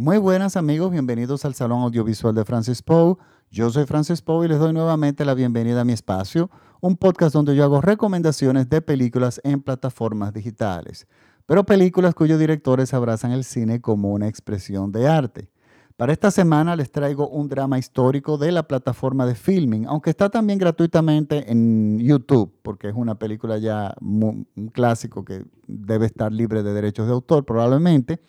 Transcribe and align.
Muy 0.00 0.16
buenas 0.16 0.56
amigos, 0.56 0.90
bienvenidos 0.90 1.44
al 1.44 1.52
Salón 1.52 1.82
Audiovisual 1.82 2.34
de 2.34 2.46
Francis 2.46 2.80
Poe. 2.80 3.16
Yo 3.50 3.68
soy 3.68 3.84
Francis 3.84 4.22
Poe 4.22 4.46
y 4.46 4.48
les 4.48 4.58
doy 4.58 4.72
nuevamente 4.72 5.26
la 5.26 5.34
bienvenida 5.34 5.82
a 5.82 5.84
mi 5.84 5.92
espacio, 5.92 6.48
un 6.80 6.96
podcast 6.96 7.34
donde 7.34 7.54
yo 7.54 7.64
hago 7.64 7.82
recomendaciones 7.82 8.70
de 8.70 8.80
películas 8.80 9.42
en 9.44 9.60
plataformas 9.60 10.32
digitales, 10.32 11.06
pero 11.44 11.66
películas 11.66 12.14
cuyos 12.14 12.38
directores 12.38 12.94
abrazan 12.94 13.32
el 13.32 13.44
cine 13.44 13.82
como 13.82 14.12
una 14.12 14.26
expresión 14.26 14.90
de 14.90 15.06
arte. 15.06 15.50
Para 15.98 16.14
esta 16.14 16.30
semana 16.30 16.76
les 16.76 16.90
traigo 16.90 17.28
un 17.28 17.50
drama 17.50 17.78
histórico 17.78 18.38
de 18.38 18.52
la 18.52 18.62
plataforma 18.62 19.26
de 19.26 19.34
filming, 19.34 19.84
aunque 19.84 20.08
está 20.08 20.30
también 20.30 20.58
gratuitamente 20.58 21.52
en 21.52 21.98
YouTube, 21.98 22.54
porque 22.62 22.88
es 22.88 22.94
una 22.96 23.16
película 23.16 23.58
ya 23.58 23.94
un 24.00 24.48
clásico 24.72 25.26
que 25.26 25.44
debe 25.66 26.06
estar 26.06 26.32
libre 26.32 26.62
de 26.62 26.72
derechos 26.72 27.06
de 27.06 27.12
autor 27.12 27.44
probablemente. 27.44 28.22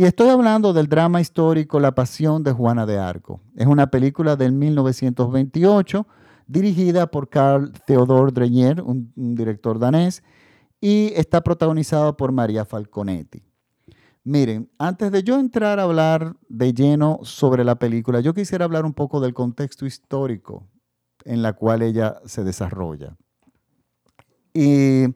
Y 0.00 0.04
estoy 0.04 0.30
hablando 0.30 0.72
del 0.72 0.86
drama 0.86 1.20
histórico 1.20 1.78
La 1.78 1.94
Pasión 1.94 2.42
de 2.42 2.52
Juana 2.52 2.86
de 2.86 2.96
Arco. 2.96 3.42
Es 3.54 3.66
una 3.66 3.90
película 3.90 4.34
del 4.34 4.50
1928 4.52 6.06
dirigida 6.46 7.10
por 7.10 7.28
Carl 7.28 7.70
Theodor 7.84 8.32
Dreyer, 8.32 8.80
un, 8.80 9.12
director 9.14 9.78
danés, 9.78 10.22
y 10.80 11.12
está 11.16 11.42
protagonizado 11.42 12.16
por 12.16 12.32
María 12.32 12.64
Falconetti. 12.64 13.42
Miren, 14.24 14.70
antes 14.78 15.12
de 15.12 15.22
yo 15.22 15.38
entrar 15.38 15.78
a 15.78 15.82
hablar 15.82 16.34
de 16.48 16.72
lleno 16.72 17.20
sobre 17.22 17.62
la 17.62 17.74
película, 17.74 18.20
yo 18.20 18.32
quisiera 18.32 18.64
hablar 18.64 18.86
un 18.86 18.94
poco 18.94 19.20
del 19.20 19.34
contexto 19.34 19.84
histórico 19.84 20.66
en 21.26 21.42
la 21.42 21.52
cual 21.52 21.82
ella 21.82 22.22
se 22.24 22.42
desarrolla. 22.42 23.18
Y 24.54 25.08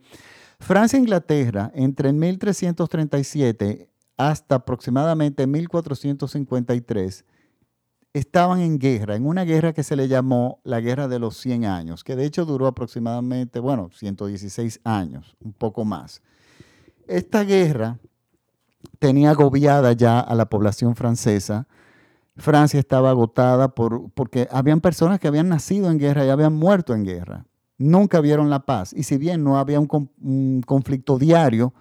Francia 0.59 0.99
e 0.99 1.01
Inglaterra, 1.01 1.73
entre 1.75 2.11
el 2.11 2.17
1337 2.17 3.94
hasta 4.17 4.57
aproximadamente 4.57 5.47
1453 5.47 7.25
estaban 8.15 8.61
en 8.61 8.79
guerra, 8.79 9.17
en 9.17 9.27
una 9.27 9.45
guerra 9.45 9.73
que 9.73 9.83
se 9.83 9.97
le 9.97 10.07
llamó 10.07 10.61
la 10.63 10.81
Guerra 10.81 11.09
de 11.09 11.19
los 11.19 11.37
100 11.37 11.65
años, 11.65 12.05
que 12.05 12.15
de 12.15 12.25
hecho 12.25 12.45
duró 12.45 12.69
aproximadamente, 12.69 13.59
bueno, 13.59 13.91
116 13.93 14.81
años, 14.85 15.37
un 15.41 15.53
poco 15.53 15.85
más. 15.85 16.23
Esta 17.09 17.43
guerra 17.43 17.99
tenía 19.01 19.31
agobiada 19.31 19.93
ya 19.93 20.21
a 20.21 20.35
la 20.37 20.49
población 20.49 20.95
francesa. 20.95 21.67
Francia 22.37 22.79
estaba 22.79 23.11
agotada 23.11 23.75
por, 23.75 24.11
porque 24.13 24.49
habían 24.51 24.81
personas 24.81 25.19
que 25.19 25.29
habían 25.29 25.49
nacido 25.49 25.91
en 25.91 25.99
guerra 25.99 26.25
y 26.25 26.31
habían 26.31 26.55
muerto 26.55 26.95
en 26.95 27.05
guerra. 27.05 27.47
Nunca 27.79 28.21
vieron 28.21 28.49
la 28.49 28.61
paz. 28.61 28.93
Y 28.93 29.03
si 29.03 29.19
bien 29.19 29.43
no 29.43 29.59
había 29.59 29.81
un, 29.81 29.89
un 30.21 30.63
conflicto 30.65 31.19
diario, 31.19 31.75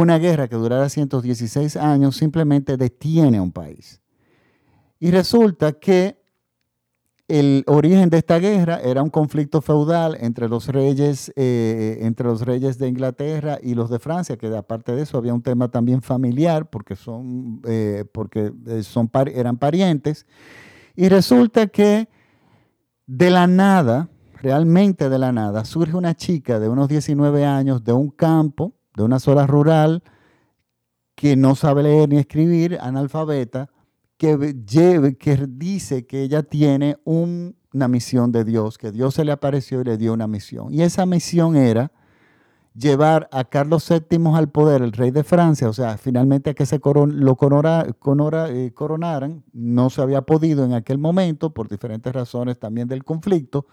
una 0.00 0.18
guerra 0.18 0.48
que 0.48 0.56
durara 0.56 0.88
116 0.88 1.76
años 1.76 2.16
simplemente 2.16 2.78
detiene 2.78 3.36
a 3.36 3.42
un 3.42 3.52
país. 3.52 4.00
Y 4.98 5.10
resulta 5.10 5.72
que 5.72 6.18
el 7.28 7.62
origen 7.66 8.08
de 8.08 8.16
esta 8.16 8.38
guerra 8.38 8.80
era 8.80 9.02
un 9.02 9.10
conflicto 9.10 9.60
feudal 9.60 10.16
entre 10.18 10.48
los 10.48 10.68
reyes, 10.68 11.30
eh, 11.36 11.98
entre 12.00 12.24
los 12.24 12.40
reyes 12.40 12.78
de 12.78 12.88
Inglaterra 12.88 13.58
y 13.62 13.74
los 13.74 13.90
de 13.90 13.98
Francia, 13.98 14.38
que 14.38 14.46
aparte 14.56 14.96
de 14.96 15.02
eso 15.02 15.18
había 15.18 15.34
un 15.34 15.42
tema 15.42 15.70
también 15.70 16.00
familiar, 16.00 16.70
porque, 16.70 16.96
son, 16.96 17.60
eh, 17.66 18.06
porque 18.14 18.50
eh, 18.68 18.82
son, 18.82 19.10
eran 19.34 19.58
parientes. 19.58 20.24
Y 20.96 21.10
resulta 21.10 21.66
que 21.66 22.08
de 23.06 23.28
la 23.28 23.46
nada, 23.46 24.08
realmente 24.40 25.10
de 25.10 25.18
la 25.18 25.32
nada, 25.32 25.66
surge 25.66 25.94
una 25.94 26.16
chica 26.16 26.58
de 26.58 26.70
unos 26.70 26.88
19 26.88 27.44
años 27.44 27.84
de 27.84 27.92
un 27.92 28.08
campo 28.08 28.72
de 28.94 29.02
una 29.02 29.18
zona 29.18 29.46
rural 29.46 30.02
que 31.14 31.36
no 31.36 31.54
sabe 31.54 31.82
leer 31.82 32.08
ni 32.08 32.18
escribir, 32.18 32.78
analfabeta, 32.80 33.70
que, 34.16 34.54
lleve, 34.64 35.16
que 35.16 35.46
dice 35.48 36.06
que 36.06 36.22
ella 36.22 36.42
tiene 36.42 36.98
una 37.04 37.88
misión 37.88 38.32
de 38.32 38.44
Dios, 38.44 38.78
que 38.78 38.92
Dios 38.92 39.14
se 39.14 39.24
le 39.24 39.32
apareció 39.32 39.80
y 39.80 39.84
le 39.84 39.96
dio 39.96 40.12
una 40.12 40.26
misión. 40.26 40.72
Y 40.72 40.82
esa 40.82 41.06
misión 41.06 41.56
era 41.56 41.90
llevar 42.74 43.28
a 43.32 43.44
Carlos 43.44 43.88
VII 43.88 44.34
al 44.34 44.50
poder, 44.50 44.82
el 44.82 44.92
rey 44.92 45.10
de 45.10 45.24
Francia, 45.24 45.68
o 45.68 45.72
sea, 45.72 45.98
finalmente 45.98 46.50
a 46.50 46.54
que 46.54 46.66
se 46.66 46.80
lo 46.84 47.32
eh, 47.32 48.72
coronaran, 48.74 49.44
no 49.52 49.90
se 49.90 50.00
había 50.00 50.22
podido 50.22 50.64
en 50.64 50.72
aquel 50.72 50.98
momento 50.98 51.52
por 51.52 51.68
diferentes 51.68 52.12
razones 52.12 52.58
también 52.58 52.88
del 52.88 53.04
conflicto, 53.04 53.66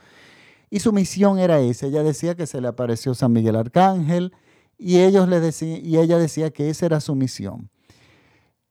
y 0.70 0.80
su 0.80 0.92
misión 0.92 1.40
era 1.40 1.60
esa, 1.62 1.88
ella 1.88 2.04
decía 2.04 2.36
que 2.36 2.46
se 2.46 2.62
le 2.62 2.68
apareció 2.68 3.14
San 3.14 3.32
Miguel 3.32 3.56
Arcángel, 3.56 4.34
y, 4.80 5.00
ellos 5.00 5.28
y 5.62 5.98
ella 5.98 6.18
decía 6.18 6.52
que 6.52 6.70
esa 6.70 6.86
era 6.86 7.00
su 7.02 7.14
misión. 7.14 7.70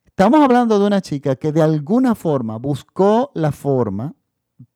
Estamos 0.07 0.41
hablando 0.41 0.81
de 0.81 0.87
una 0.87 1.01
chica 1.01 1.37
que 1.37 1.53
de 1.53 1.63
alguna 1.63 2.15
forma 2.17 2.57
buscó 2.57 3.31
la 3.35 3.53
forma, 3.53 4.15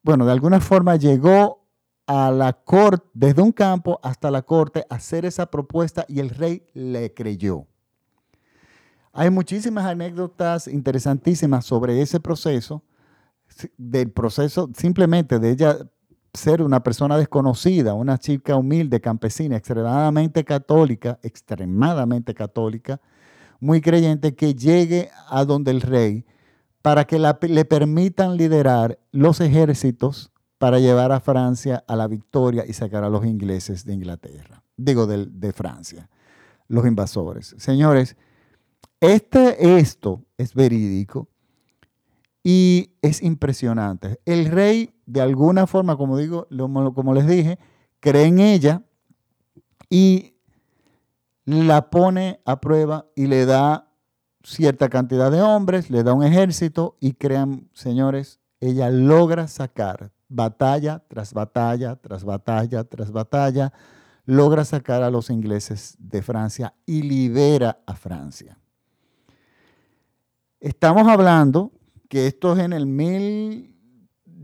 bueno, 0.03 0.25
de 0.25 0.33
alguna 0.33 0.61
forma 0.61 0.95
llegó 0.95 1.67
a 2.07 2.31
la 2.31 2.53
corte, 2.53 3.09
desde 3.15 3.43
un 3.43 3.51
campo 3.51 3.99
hasta 4.03 4.31
la 4.31 4.43
corte, 4.43 4.85
a 4.89 4.97
hacer 4.97 5.25
esa 5.25 5.47
propuesta 5.47 6.05
y 6.07 6.21
el 6.21 6.31
rey 6.31 6.67
le 6.75 7.13
creyó. 7.15 7.67
Hay 9.13 9.31
muchísimas 9.31 9.87
anécdotas 9.87 10.69
interesantísimas 10.69 11.65
sobre 11.65 12.01
ese 12.03 12.21
proceso, 12.21 12.83
del 13.77 14.11
proceso 14.11 14.71
simplemente 14.75 15.39
de 15.39 15.51
ella 15.51 15.79
ser 16.35 16.63
una 16.63 16.83
persona 16.83 17.17
desconocida, 17.19 17.95
una 17.95 18.19
chica 18.19 18.57
humilde, 18.57 19.01
campesina, 19.01 19.57
extremadamente 19.57 20.45
católica, 20.45 21.19
extremadamente 21.23 22.35
católica, 22.35 23.01
muy 23.61 23.81
creyente, 23.81 24.35
que 24.35 24.55
llegue 24.55 25.11
a 25.29 25.45
donde 25.45 25.71
el 25.71 25.83
rey 25.83 26.25
para 26.81 27.05
que 27.05 27.19
le 27.19 27.65
permitan 27.65 28.37
liderar 28.37 28.99
los 29.13 29.41
ejércitos 29.41 30.33
para 30.59 30.79
llevar 30.79 31.13
a 31.13 31.21
Francia 31.21 31.85
a 31.87 31.97
la 31.97 32.09
victoria 32.09 32.65
y 32.67 32.73
sacar 32.73 33.05
a 33.05 33.11
los 33.11 33.25
ingleses 33.25 33.85
de 33.85 33.95
Inglaterra, 33.95 34.63
digo 34.77 35.07
de, 35.07 35.27
de 35.27 35.53
Francia, 35.53 36.09
los 36.69 36.87
invasores. 36.87 37.55
Señores, 37.59 38.17
este, 39.01 39.79
esto 39.79 40.25
es 40.39 40.55
verídico 40.55 41.29
y 42.43 42.93
es 43.03 43.23
impresionante. 43.23 44.21
El 44.25 44.47
rey, 44.47 44.95
de 45.07 45.21
alguna 45.21 45.67
forma, 45.67 45.97
como 45.97 46.19
digo, 46.19 46.49
como 46.95 47.15
les 47.15 47.27
dije, 47.27 47.59
cree 48.01 48.27
en 48.27 48.41
ella 48.41 48.83
y 49.89 50.35
la 51.45 51.91
pone 51.91 52.41
a 52.45 52.61
prueba 52.61 53.07
y 53.15 53.27
le 53.27 53.47
da 53.47 53.89
cierta 54.43 54.89
cantidad 54.89 55.31
de 55.31 55.43
hombres, 55.43 55.91
le 55.91 56.03
da 56.03 56.13
un 56.13 56.25
ejército 56.25 56.97
y 57.01 57.15
crean, 57.15 57.69
señores, 57.75 58.41
ella 58.61 58.91
logra 58.91 59.49
sacar 59.49 60.13
batalla 60.29 61.03
tras 61.09 61.33
batalla, 61.33 61.97
tras 61.97 62.25
batalla, 62.25 62.85
tras 62.85 63.13
batalla, 63.13 63.73
logra 64.25 64.65
sacar 64.65 65.03
a 65.03 65.11
los 65.11 65.31
ingleses 65.31 65.97
de 65.99 66.23
Francia 66.23 66.75
y 66.87 67.03
libera 67.03 67.83
a 67.87 67.95
Francia. 67.95 68.59
Estamos 70.61 71.07
hablando 71.09 71.73
que 72.13 72.27
esto 72.27 72.53
es 72.53 72.59
en 72.59 72.75
el 72.75 72.85
mil... 72.85 73.75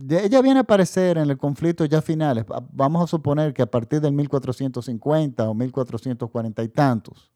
Ella 0.09 0.41
viene 0.41 0.61
a 0.61 0.63
aparecer 0.63 1.19
en 1.19 1.29
el 1.29 1.37
conflicto 1.37 1.85
ya 1.85 2.01
finales. 2.01 2.47
Vamos 2.73 3.05
a 3.05 3.07
suponer 3.07 3.53
que 3.53 3.61
a 3.61 3.67
partir 3.67 4.01
del 4.01 4.15
1450 4.15 5.51
o 5.51 5.53
1440 5.53 6.63
y 6.63 6.69
tantos. 6.71 7.31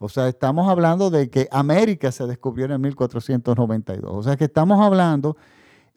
O 0.00 0.08
sea, 0.08 0.26
estamos 0.26 0.68
hablando 0.68 1.08
de 1.08 1.30
que 1.30 1.46
América 1.52 2.10
se 2.10 2.26
descubrió 2.26 2.64
en 2.64 2.72
el 2.72 2.78
1492. 2.80 4.10
O 4.12 4.22
sea, 4.24 4.36
que 4.36 4.46
estamos 4.46 4.84
hablando 4.84 5.36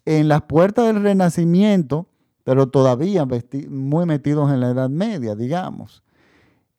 en 0.05 0.27
las 0.27 0.43
puertas 0.43 0.85
del 0.85 1.01
Renacimiento, 1.01 2.05
pero 2.43 2.69
todavía 2.69 3.25
muy 3.69 4.05
metidos 4.05 4.51
en 4.51 4.59
la 4.59 4.69
Edad 4.69 4.89
Media, 4.91 5.33
digamos. 5.33 6.03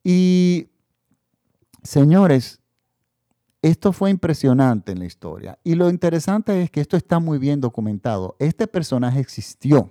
Y, 0.05 0.69
señores, 1.83 2.61
esto 3.65 3.95
fue 3.95 4.11
impresionante 4.11 4.93
en 4.93 4.99
la 4.99 5.07
historia. 5.07 5.59
Y 5.65 5.75
lo 5.75 5.89
interesante 5.89 6.63
es 6.63 6.71
que 6.71 6.83
esto 6.83 6.99
está 6.99 7.19
muy 7.19 7.39
bien 7.39 7.63
documentado. 7.63 8.37
Este 8.39 8.67
personaje 8.67 9.21
existió. 9.21 9.89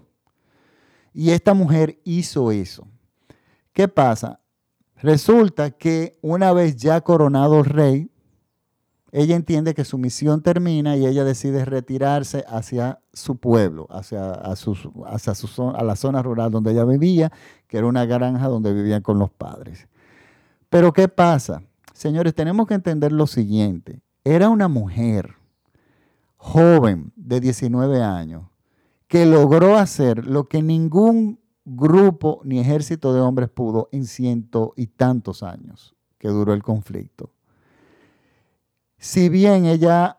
Y 1.12 1.31
esta 1.31 1.56
mujer 1.56 2.00
hizo 2.04 2.52
eso. 2.52 2.88
¿Qué 3.72 3.88
pasa? 3.88 4.40
Resulta 4.98 5.72
que 5.72 6.20
una 6.22 6.54
vez 6.54 6.75
ya 6.75 7.02
coronado 7.02 7.64
rey, 7.64 8.12
ella 9.12 9.36
entiende 9.36 9.74
que 9.74 9.86
su 9.86 9.98
misión 9.98 10.44
termina 10.44 10.96
y 10.96 11.08
ella 11.08 11.24
decide 11.24 11.66
retirarse 11.66 12.46
hacia 12.48 13.00
su 13.12 13.38
pueblo, 13.38 13.88
hacia, 13.90 14.34
hacia 14.34 15.34
su, 15.34 15.74
a 15.76 15.84
la 15.84 15.96
zona 15.96 16.22
rural 16.22 16.52
donde 16.52 16.74
ella 16.74 16.86
vivía, 16.86 17.31
que 17.68 17.80
era 17.80 17.88
una 17.88 18.06
granja 18.06 18.48
donde 18.50 18.72
vivían 18.72 19.02
con 19.02 19.18
los 19.18 19.31
padres. 19.31 19.88
Pero 20.69 20.94
¿qué 20.94 21.08
pasa? 21.08 21.64
Señores, 22.04 22.36
tenemos 22.36 22.68
que 22.68 22.74
entender 22.74 23.14
lo 23.14 23.28
siguiente. 23.28 24.02
Era 24.26 24.50
una 24.50 24.68
mujer 24.68 25.36
joven 26.36 27.14
de 27.16 27.40
19 27.40 28.04
años 28.04 28.44
que 29.08 29.26
logró 29.26 29.78
hacer 29.78 30.28
lo 30.28 30.50
que 30.50 30.62
ningún 30.62 31.40
grupo 31.64 32.42
ni 32.44 32.60
ejército 32.60 33.14
de 33.14 33.22
hombres 33.22 33.48
pudo 33.48 33.88
en 33.94 34.06
ciento 34.06 34.74
y 34.76 34.88
tantos 34.88 35.44
años 35.44 35.96
que 36.18 36.28
duró 36.28 36.54
el 36.54 36.62
conflicto. 36.62 37.32
Si 38.98 39.30
bien 39.30 39.66
ella 39.66 40.18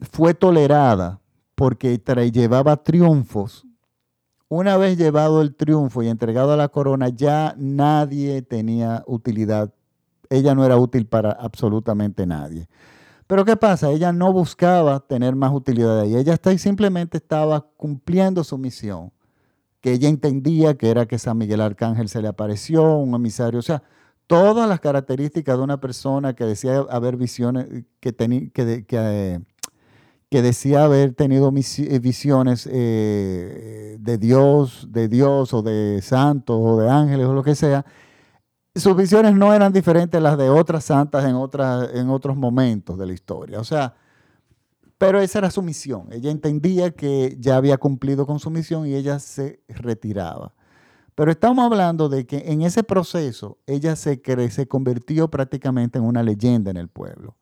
fue 0.00 0.32
tolerada 0.32 1.20
porque 1.54 2.00
llevaba 2.32 2.82
triunfos. 2.82 3.66
Una 4.48 4.78
vez 4.78 4.96
llevado 4.96 5.42
el 5.42 5.54
triunfo 5.54 6.02
y 6.02 6.08
entregado 6.08 6.54
a 6.54 6.56
la 6.56 6.70
corona, 6.70 7.10
ya 7.10 7.54
nadie 7.58 8.40
tenía 8.40 9.04
utilidad. 9.06 9.74
Ella 10.30 10.54
no 10.54 10.64
era 10.64 10.76
útil 10.78 11.06
para 11.06 11.32
absolutamente 11.32 12.24
nadie. 12.26 12.68
Pero 13.26 13.44
¿qué 13.44 13.56
pasa? 13.56 13.90
Ella 13.90 14.12
no 14.12 14.32
buscaba 14.32 15.00
tener 15.00 15.36
más 15.36 15.52
utilidad 15.52 16.00
ahí. 16.00 16.16
Ella 16.16 16.36
simplemente 16.58 17.18
estaba 17.18 17.60
cumpliendo 17.76 18.42
su 18.42 18.58
misión, 18.58 19.12
que 19.80 19.92
ella 19.92 20.08
entendía 20.08 20.76
que 20.76 20.90
era 20.90 21.06
que 21.06 21.18
San 21.18 21.38
Miguel 21.38 21.60
Arcángel 21.60 22.08
se 22.08 22.22
le 22.22 22.28
apareció, 22.28 22.96
un 22.96 23.14
emisario. 23.14 23.60
O 23.60 23.62
sea, 23.62 23.82
todas 24.26 24.68
las 24.68 24.80
características 24.80 25.56
de 25.58 25.62
una 25.64 25.80
persona 25.80 26.34
que 26.34 26.44
decía 26.44 26.84
haber 26.90 27.16
visiones, 27.16 27.66
que, 28.00 28.14
que, 28.14 28.84
que, 28.86 29.40
que, 30.28 30.42
decía 30.42 30.84
haber 30.84 31.14
tenido 31.14 31.52
eh, 31.52 31.98
visiones 31.98 32.68
eh, 32.70 33.96
de 33.98 34.18
Dios, 34.18 34.88
de 34.90 35.08
Dios 35.08 35.54
o 35.54 35.62
de 35.62 36.00
santos 36.02 36.56
o 36.60 36.80
de 36.80 36.88
ángeles 36.88 37.26
o 37.26 37.32
lo 37.32 37.42
que 37.42 37.54
sea, 37.54 37.84
sus 38.74 38.96
visiones 38.96 39.34
no 39.34 39.52
eran 39.52 39.72
diferentes 39.72 40.18
a 40.18 40.22
las 40.22 40.38
de 40.38 40.48
otras 40.48 40.84
santas 40.84 41.24
en, 41.24 41.36
en 41.98 42.10
otros 42.10 42.36
momentos 42.36 42.98
de 42.98 43.06
la 43.06 43.12
historia. 43.12 43.58
O 43.60 43.64
sea, 43.64 43.94
pero 44.98 45.20
esa 45.20 45.38
era 45.38 45.50
su 45.50 45.62
misión. 45.62 46.08
Ella 46.10 46.30
entendía 46.30 46.90
que 46.90 47.36
ya 47.40 47.56
había 47.56 47.78
cumplido 47.78 48.26
con 48.26 48.38
su 48.38 48.50
misión 48.50 48.86
y 48.86 48.94
ella 48.94 49.18
se 49.18 49.62
retiraba. 49.68 50.52
Pero 51.14 51.30
estamos 51.30 51.64
hablando 51.64 52.08
de 52.08 52.26
que 52.26 52.44
en 52.46 52.62
ese 52.62 52.82
proceso 52.82 53.58
ella 53.66 53.96
se, 53.96 54.22
se 54.50 54.68
convirtió 54.68 55.28
prácticamente 55.28 55.98
en 55.98 56.04
una 56.04 56.22
leyenda 56.22 56.70
en 56.70 56.76
el 56.76 56.88
pueblo, 56.88 57.36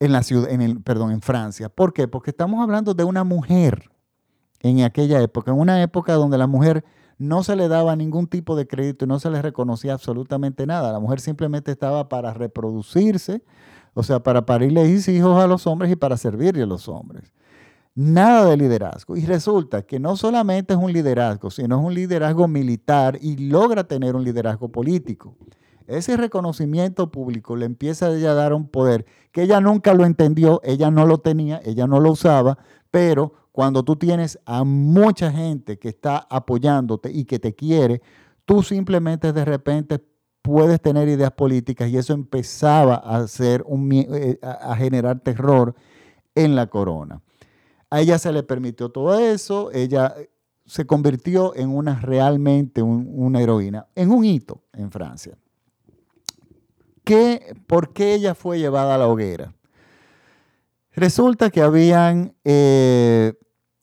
en 0.00 0.12
la 0.12 0.22
ciudad, 0.22 0.50
en 0.50 0.60
el, 0.60 0.80
perdón, 0.82 1.12
en 1.12 1.22
Francia. 1.22 1.68
¿Por 1.68 1.92
qué? 1.92 2.08
Porque 2.08 2.30
estamos 2.30 2.62
hablando 2.62 2.94
de 2.94 3.04
una 3.04 3.24
mujer 3.24 3.90
en 4.60 4.82
aquella 4.82 5.20
época, 5.20 5.50
en 5.50 5.58
una 5.58 5.82
época 5.82 6.14
donde 6.14 6.38
la 6.38 6.46
mujer 6.46 6.84
no 7.18 7.42
se 7.42 7.56
le 7.56 7.68
daba 7.68 7.96
ningún 7.96 8.26
tipo 8.26 8.56
de 8.56 8.66
crédito 8.66 9.04
y 9.04 9.08
no 9.08 9.18
se 9.18 9.30
le 9.30 9.42
reconocía 9.42 9.94
absolutamente 9.94 10.66
nada. 10.66 10.92
La 10.92 11.00
mujer 11.00 11.20
simplemente 11.20 11.70
estaba 11.70 12.08
para 12.08 12.32
reproducirse, 12.34 13.42
o 13.94 14.02
sea, 14.02 14.22
para 14.22 14.46
parirle 14.46 14.88
hijos 14.88 15.42
a 15.42 15.46
los 15.46 15.66
hombres 15.66 15.90
y 15.92 15.96
para 15.96 16.16
servirle 16.16 16.62
a 16.62 16.66
los 16.66 16.88
hombres. 16.88 17.32
Nada 17.94 18.46
de 18.46 18.56
liderazgo. 18.56 19.16
Y 19.16 19.26
resulta 19.26 19.82
que 19.82 20.00
no 20.00 20.16
solamente 20.16 20.72
es 20.72 20.80
un 20.80 20.92
liderazgo, 20.92 21.50
sino 21.50 21.78
es 21.78 21.86
un 21.86 21.94
liderazgo 21.94 22.48
militar 22.48 23.18
y 23.20 23.36
logra 23.36 23.84
tener 23.84 24.16
un 24.16 24.24
liderazgo 24.24 24.70
político. 24.70 25.36
Ese 25.86 26.16
reconocimiento 26.16 27.10
público 27.10 27.56
le 27.56 27.66
empieza 27.66 28.06
a 28.06 28.34
dar 28.34 28.54
un 28.54 28.66
poder 28.68 29.04
que 29.30 29.42
ella 29.42 29.60
nunca 29.60 29.92
lo 29.94 30.06
entendió, 30.06 30.60
ella 30.64 30.90
no 30.90 31.06
lo 31.06 31.18
tenía, 31.18 31.60
ella 31.64 31.86
no 31.86 32.00
lo 32.00 32.12
usaba, 32.12 32.58
pero 32.92 33.32
cuando 33.52 33.82
tú 33.82 33.96
tienes 33.96 34.38
a 34.44 34.62
mucha 34.62 35.32
gente 35.32 35.78
que 35.78 35.88
está 35.88 36.18
apoyándote 36.30 37.10
y 37.10 37.24
que 37.24 37.40
te 37.40 37.54
quiere, 37.54 38.02
tú 38.44 38.62
simplemente 38.62 39.32
de 39.32 39.44
repente 39.44 39.98
puedes 40.42 40.80
tener 40.80 41.08
ideas 41.08 41.32
políticas 41.32 41.88
y 41.88 41.96
eso 41.96 42.12
empezaba 42.12 42.96
a, 42.96 43.16
hacer 43.16 43.64
un, 43.66 43.90
eh, 43.92 44.38
a 44.42 44.76
generar 44.76 45.20
terror 45.20 45.74
en 46.34 46.54
la 46.54 46.66
corona. 46.66 47.22
A 47.88 48.00
ella 48.00 48.18
se 48.18 48.30
le 48.32 48.42
permitió 48.42 48.90
todo 48.90 49.18
eso, 49.18 49.70
ella 49.72 50.14
eh, 50.18 50.30
se 50.66 50.86
convirtió 50.86 51.56
en 51.56 51.70
una 51.70 51.98
realmente 51.98 52.82
una 52.82 53.40
heroína, 53.40 53.86
en 53.94 54.10
un 54.10 54.24
hito 54.24 54.62
en 54.74 54.90
Francia. 54.90 55.36
¿Qué, 57.04 57.56
¿Por 57.66 57.94
qué 57.94 58.14
ella 58.14 58.34
fue 58.34 58.58
llevada 58.58 58.94
a 58.94 58.98
la 58.98 59.08
hoguera? 59.08 59.54
Resulta 60.94 61.50
que 61.50 61.62
habían 61.62 62.34
eh, 62.44 63.34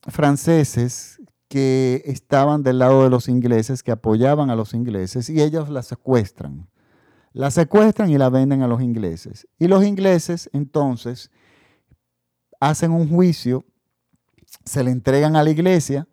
franceses 0.07 1.19
que 1.47 2.03
estaban 2.05 2.61
del 2.61 2.79
lado 2.79 3.03
de 3.03 3.09
los 3.09 3.27
ingleses, 3.27 3.81
que 3.81 3.91
apoyaban 3.91 4.51
a 4.51 4.55
los 4.55 4.73
ingleses, 4.75 5.29
y 5.29 5.41
ellos 5.41 5.69
la 5.69 5.81
secuestran. 5.81 6.69
La 7.33 7.49
secuestran 7.49 8.11
y 8.11 8.17
la 8.17 8.29
venden 8.29 8.61
a 8.61 8.67
los 8.67 8.81
ingleses. 8.81 9.47
Y 9.57 9.67
los 9.67 9.83
ingleses 9.83 10.49
entonces 10.53 11.31
hacen 12.59 12.91
un 12.91 13.09
juicio, 13.09 13.65
se 14.65 14.83
le 14.83 14.91
entregan 14.91 15.35
a 15.35 15.43
la 15.43 15.49
iglesia 15.49 16.07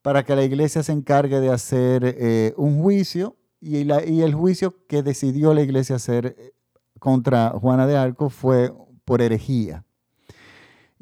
para 0.00 0.24
que 0.24 0.36
la 0.36 0.44
iglesia 0.44 0.82
se 0.82 0.92
encargue 0.92 1.40
de 1.40 1.50
hacer 1.50 2.02
eh, 2.04 2.54
un 2.56 2.82
juicio 2.82 3.36
y, 3.60 3.78
y, 3.78 4.22
el 4.22 4.34
juicio 4.34 4.86
que 4.86 5.02
decidió 5.02 5.54
la 5.54 5.62
iglesia 5.62 5.96
hacer 5.96 6.36
eh, 6.38 6.52
contra 6.98 7.50
Juana 7.50 7.86
de 7.86 7.96
Arco 7.96 8.28
fue 8.28 8.72
por 9.04 9.22
herejía. 9.22 9.84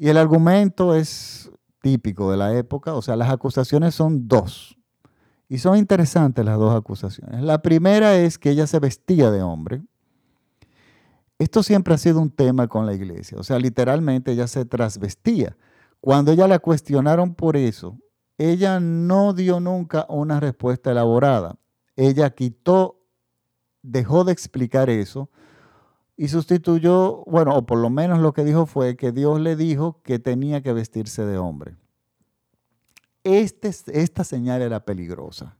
Y 0.03 0.09
el 0.09 0.17
argumento 0.17 0.95
es 0.95 1.49
típico 1.81 2.29
de 2.29 2.35
la 2.35 2.53
época, 2.57 2.93
o 2.93 3.01
sea, 3.01 3.15
las 3.15 3.29
acusaciones 3.29 3.95
son 3.95 4.27
dos. 4.27 4.77
Y 5.47 5.59
son 5.59 5.77
interesantes 5.77 6.43
las 6.43 6.59
dos 6.59 6.75
acusaciones. 6.75 7.41
La 7.41 7.61
primera 7.61 8.17
es 8.17 8.37
que 8.37 8.49
ella 8.49 8.67
se 8.67 8.79
vestía 8.79 9.31
de 9.31 9.41
hombre. 9.41 9.81
Esto 11.39 11.63
siempre 11.63 11.93
ha 11.93 11.97
sido 11.97 12.19
un 12.19 12.31
tema 12.31 12.67
con 12.67 12.85
la 12.85 12.93
iglesia, 12.93 13.37
o 13.37 13.45
sea, 13.45 13.57
literalmente 13.59 14.33
ella 14.33 14.47
se 14.47 14.65
trasvestía. 14.65 15.55
Cuando 16.01 16.33
ella 16.33 16.49
la 16.49 16.59
cuestionaron 16.59 17.33
por 17.33 17.55
eso, 17.55 17.97
ella 18.37 18.81
no 18.81 19.31
dio 19.31 19.61
nunca 19.61 20.05
una 20.09 20.41
respuesta 20.41 20.91
elaborada. 20.91 21.55
Ella 21.95 22.29
quitó, 22.31 22.99
dejó 23.81 24.25
de 24.25 24.33
explicar 24.33 24.89
eso 24.89 25.29
y 26.15 26.27
sustituyó, 26.27 27.23
bueno, 27.25 27.55
o 27.55 27.65
por 27.65 27.79
lo 27.79 27.89
menos 27.89 28.19
lo 28.19 28.33
que 28.33 28.43
dijo 28.43 28.65
fue 28.65 28.95
que 28.95 29.11
Dios 29.11 29.39
le 29.39 29.55
dijo 29.55 30.01
que 30.03 30.19
tenía 30.19 30.61
que 30.61 30.73
vestirse 30.73 31.25
de 31.25 31.37
hombre. 31.37 31.75
Este, 33.23 33.71
esta 33.93 34.23
señal 34.23 34.61
era 34.61 34.85
peligrosa. 34.85 35.57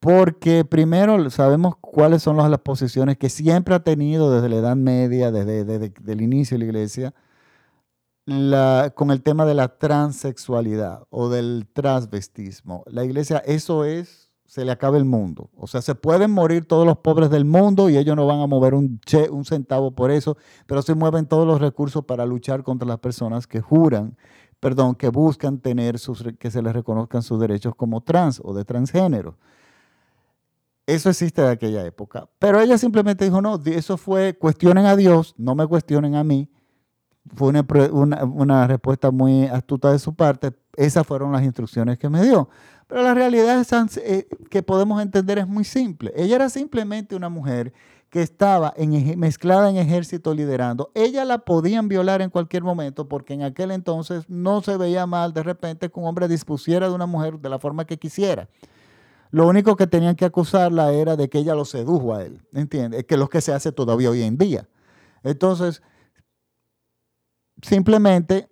Porque 0.00 0.64
primero 0.64 1.30
sabemos 1.30 1.76
cuáles 1.80 2.22
son 2.22 2.36
las 2.36 2.60
posiciones 2.60 3.16
que 3.16 3.30
siempre 3.30 3.74
ha 3.74 3.82
tenido 3.82 4.30
desde 4.30 4.50
la 4.50 4.56
Edad 4.56 4.76
Media, 4.76 5.30
desde, 5.30 5.92
el 6.06 6.20
inicio 6.20 6.56
de 6.56 6.58
la 6.58 6.64
iglesia, 6.66 7.14
con 8.94 9.10
el 9.10 9.22
tema 9.22 9.46
de 9.46 9.54
la 9.54 9.78
transexualidad 9.78 11.04
o 11.10 11.30
del 11.30 11.66
transvestismo. 11.72 12.84
La 12.86 13.04
iglesia, 13.04 13.38
eso 13.46 13.84
es 13.84 14.23
se 14.46 14.64
le 14.64 14.72
acaba 14.72 14.96
el 14.96 15.04
mundo. 15.04 15.50
O 15.56 15.66
sea, 15.66 15.82
se 15.82 15.94
pueden 15.94 16.30
morir 16.30 16.66
todos 16.66 16.86
los 16.86 16.98
pobres 16.98 17.30
del 17.30 17.44
mundo 17.44 17.88
y 17.88 17.96
ellos 17.96 18.14
no 18.14 18.26
van 18.26 18.40
a 18.40 18.46
mover 18.46 18.74
un, 18.74 19.00
un 19.30 19.44
centavo 19.44 19.90
por 19.92 20.10
eso, 20.10 20.36
pero 20.66 20.82
se 20.82 20.94
mueven 20.94 21.26
todos 21.26 21.46
los 21.46 21.60
recursos 21.60 22.04
para 22.04 22.26
luchar 22.26 22.62
contra 22.62 22.86
las 22.86 22.98
personas 22.98 23.46
que 23.46 23.60
juran, 23.60 24.16
perdón, 24.60 24.94
que 24.94 25.08
buscan 25.08 25.58
tener 25.58 25.98
sus, 25.98 26.24
que 26.38 26.50
se 26.50 26.62
les 26.62 26.72
reconozcan 26.72 27.22
sus 27.22 27.40
derechos 27.40 27.74
como 27.74 28.02
trans 28.02 28.40
o 28.44 28.54
de 28.54 28.64
transgénero. 28.64 29.36
Eso 30.86 31.08
existe 31.08 31.40
de 31.40 31.50
aquella 31.50 31.84
época. 31.86 32.28
Pero 32.38 32.60
ella 32.60 32.76
simplemente 32.76 33.24
dijo, 33.24 33.40
no, 33.40 33.60
eso 33.64 33.96
fue, 33.96 34.34
cuestionen 34.34 34.84
a 34.84 34.96
Dios, 34.96 35.34
no 35.38 35.54
me 35.54 35.66
cuestionen 35.66 36.14
a 36.14 36.24
mí. 36.24 36.50
Fue 37.34 37.48
una, 37.48 38.24
una 38.24 38.66
respuesta 38.66 39.10
muy 39.10 39.46
astuta 39.46 39.90
de 39.90 39.98
su 39.98 40.14
parte. 40.14 40.52
Esas 40.76 41.06
fueron 41.06 41.32
las 41.32 41.42
instrucciones 41.42 41.98
que 41.98 42.10
me 42.10 42.22
dio. 42.22 42.50
Pero 42.94 43.02
la 43.02 43.14
realidad 43.14 43.66
eh, 44.04 44.28
que 44.50 44.62
podemos 44.62 45.02
entender 45.02 45.40
es 45.40 45.48
muy 45.48 45.64
simple. 45.64 46.12
Ella 46.14 46.36
era 46.36 46.48
simplemente 46.48 47.16
una 47.16 47.28
mujer 47.28 47.72
que 48.08 48.22
estaba 48.22 48.72
mezclada 49.16 49.68
en 49.68 49.78
ejército 49.78 50.32
liderando. 50.32 50.92
Ella 50.94 51.24
la 51.24 51.38
podían 51.38 51.88
violar 51.88 52.22
en 52.22 52.30
cualquier 52.30 52.62
momento 52.62 53.08
porque 53.08 53.34
en 53.34 53.42
aquel 53.42 53.72
entonces 53.72 54.26
no 54.28 54.62
se 54.62 54.76
veía 54.76 55.06
mal 55.06 55.32
de 55.32 55.42
repente 55.42 55.90
que 55.90 55.98
un 55.98 56.06
hombre 56.06 56.28
dispusiera 56.28 56.88
de 56.88 56.94
una 56.94 57.06
mujer 57.06 57.40
de 57.40 57.48
la 57.48 57.58
forma 57.58 57.84
que 57.84 57.98
quisiera. 57.98 58.48
Lo 59.32 59.48
único 59.48 59.74
que 59.74 59.88
tenían 59.88 60.14
que 60.14 60.26
acusarla 60.26 60.92
era 60.92 61.16
de 61.16 61.28
que 61.28 61.38
ella 61.38 61.56
lo 61.56 61.64
sedujo 61.64 62.14
a 62.14 62.22
él, 62.22 62.42
¿entiendes? 62.52 63.06
Que 63.06 63.14
es 63.14 63.18
lo 63.18 63.28
que 63.28 63.40
se 63.40 63.52
hace 63.52 63.72
todavía 63.72 64.08
hoy 64.08 64.22
en 64.22 64.38
día. 64.38 64.68
Entonces, 65.24 65.82
simplemente 67.60 68.48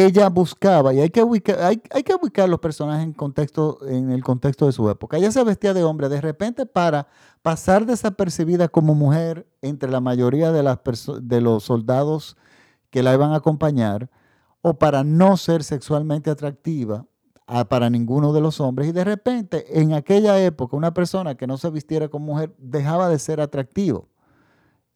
ella 0.00 0.28
buscaba, 0.28 0.92
y 0.92 1.00
hay 1.00 1.10
que 1.10 1.22
ubicar, 1.22 1.58
hay, 1.60 1.76
que 1.78 2.14
ubicar 2.14 2.48
los 2.48 2.58
personajes 2.58 3.04
en, 3.04 3.12
contexto, 3.12 3.78
en 3.86 4.10
el 4.10 4.24
contexto 4.24 4.66
de 4.66 4.72
su 4.72 4.88
época. 4.90 5.16
Ella 5.16 5.30
se 5.30 5.44
vestía 5.44 5.74
de 5.74 5.84
hombre 5.84 6.08
de 6.08 6.20
repente 6.20 6.66
para 6.66 7.06
pasar 7.42 7.86
desapercibida 7.86 8.68
como 8.68 8.94
mujer 8.94 9.46
entre 9.62 9.90
la 9.90 10.00
mayoría 10.00 10.52
de, 10.52 10.62
las 10.62 10.78
de 11.22 11.40
los 11.40 11.64
soldados 11.64 12.36
que 12.90 13.02
la 13.02 13.14
iban 13.14 13.32
a 13.32 13.36
acompañar, 13.36 14.10
o 14.62 14.78
para 14.78 15.04
no 15.04 15.36
ser 15.36 15.62
sexualmente 15.62 16.30
atractiva 16.30 17.06
para 17.68 17.90
ninguno 17.90 18.32
de 18.32 18.40
los 18.40 18.60
hombres. 18.60 18.88
Y 18.88 18.92
de 18.92 19.04
repente, 19.04 19.80
en 19.80 19.92
aquella 19.92 20.42
época, 20.42 20.76
una 20.76 20.94
persona 20.94 21.34
que 21.34 21.46
no 21.46 21.58
se 21.58 21.70
vistiera 21.70 22.08
como 22.08 22.26
mujer 22.26 22.54
dejaba 22.58 23.08
de 23.08 23.18
ser 23.18 23.40
atractivo. 23.40 24.08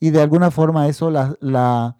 Y 0.01 0.11
de 0.11 0.23
alguna 0.23 0.51
forma 0.51 0.89
eso 0.89 1.11
la 1.11 1.97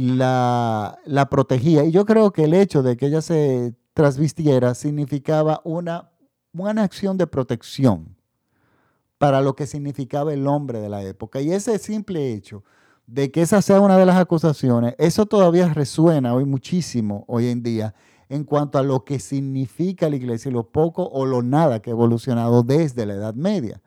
la, 0.00 0.98
la 1.04 1.28
protegía. 1.28 1.84
Y 1.84 1.90
yo 1.90 2.04
creo 2.04 2.32
que 2.32 2.44
el 2.44 2.54
hecho 2.54 2.82
de 2.82 2.96
que 2.96 3.06
ella 3.06 3.22
se 3.22 3.74
trasvistiera 3.94 4.74
significaba 4.74 5.60
una, 5.64 6.10
una 6.52 6.82
acción 6.82 7.18
de 7.18 7.26
protección 7.26 8.16
para 9.18 9.40
lo 9.40 9.54
que 9.54 9.66
significaba 9.66 10.32
el 10.32 10.46
hombre 10.46 10.80
de 10.80 10.88
la 10.88 11.02
época. 11.02 11.40
Y 11.40 11.52
ese 11.52 11.78
simple 11.78 12.32
hecho 12.32 12.62
de 13.06 13.30
que 13.30 13.42
esa 13.42 13.60
sea 13.62 13.80
una 13.80 13.96
de 13.96 14.06
las 14.06 14.16
acusaciones, 14.16 14.94
eso 14.98 15.26
todavía 15.26 15.72
resuena 15.72 16.34
hoy 16.34 16.44
muchísimo 16.44 17.24
hoy 17.26 17.48
en 17.48 17.62
día 17.62 17.94
en 18.28 18.44
cuanto 18.44 18.78
a 18.78 18.82
lo 18.82 19.04
que 19.04 19.18
significa 19.18 20.08
la 20.08 20.16
iglesia 20.16 20.50
y 20.50 20.52
lo 20.52 20.68
poco 20.70 21.08
o 21.08 21.24
lo 21.24 21.42
nada 21.42 21.80
que 21.80 21.90
ha 21.90 21.94
evolucionado 21.94 22.62
desde 22.62 23.06
la 23.06 23.14
Edad 23.14 23.34
Media. 23.34 23.80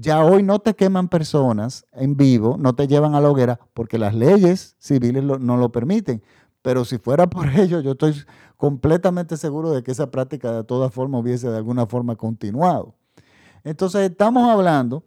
Ya 0.00 0.24
hoy 0.24 0.42
no 0.42 0.60
te 0.60 0.74
queman 0.74 1.08
personas 1.08 1.84
en 1.92 2.16
vivo, 2.16 2.56
no 2.58 2.74
te 2.74 2.88
llevan 2.88 3.14
a 3.14 3.20
la 3.20 3.28
hoguera 3.28 3.60
porque 3.74 3.98
las 3.98 4.14
leyes 4.14 4.74
civiles 4.78 5.22
no 5.22 5.56
lo 5.58 5.70
permiten. 5.70 6.22
Pero 6.62 6.86
si 6.86 6.96
fuera 6.96 7.28
por 7.28 7.48
ello, 7.54 7.80
yo 7.80 7.92
estoy 7.92 8.14
completamente 8.56 9.36
seguro 9.36 9.72
de 9.72 9.82
que 9.82 9.90
esa 9.90 10.10
práctica 10.10 10.52
de 10.52 10.64
todas 10.64 10.90
formas 10.92 11.20
hubiese 11.20 11.50
de 11.50 11.58
alguna 11.58 11.86
forma 11.86 12.16
continuado. 12.16 12.94
Entonces 13.62 14.10
estamos 14.10 14.48
hablando, 14.48 15.04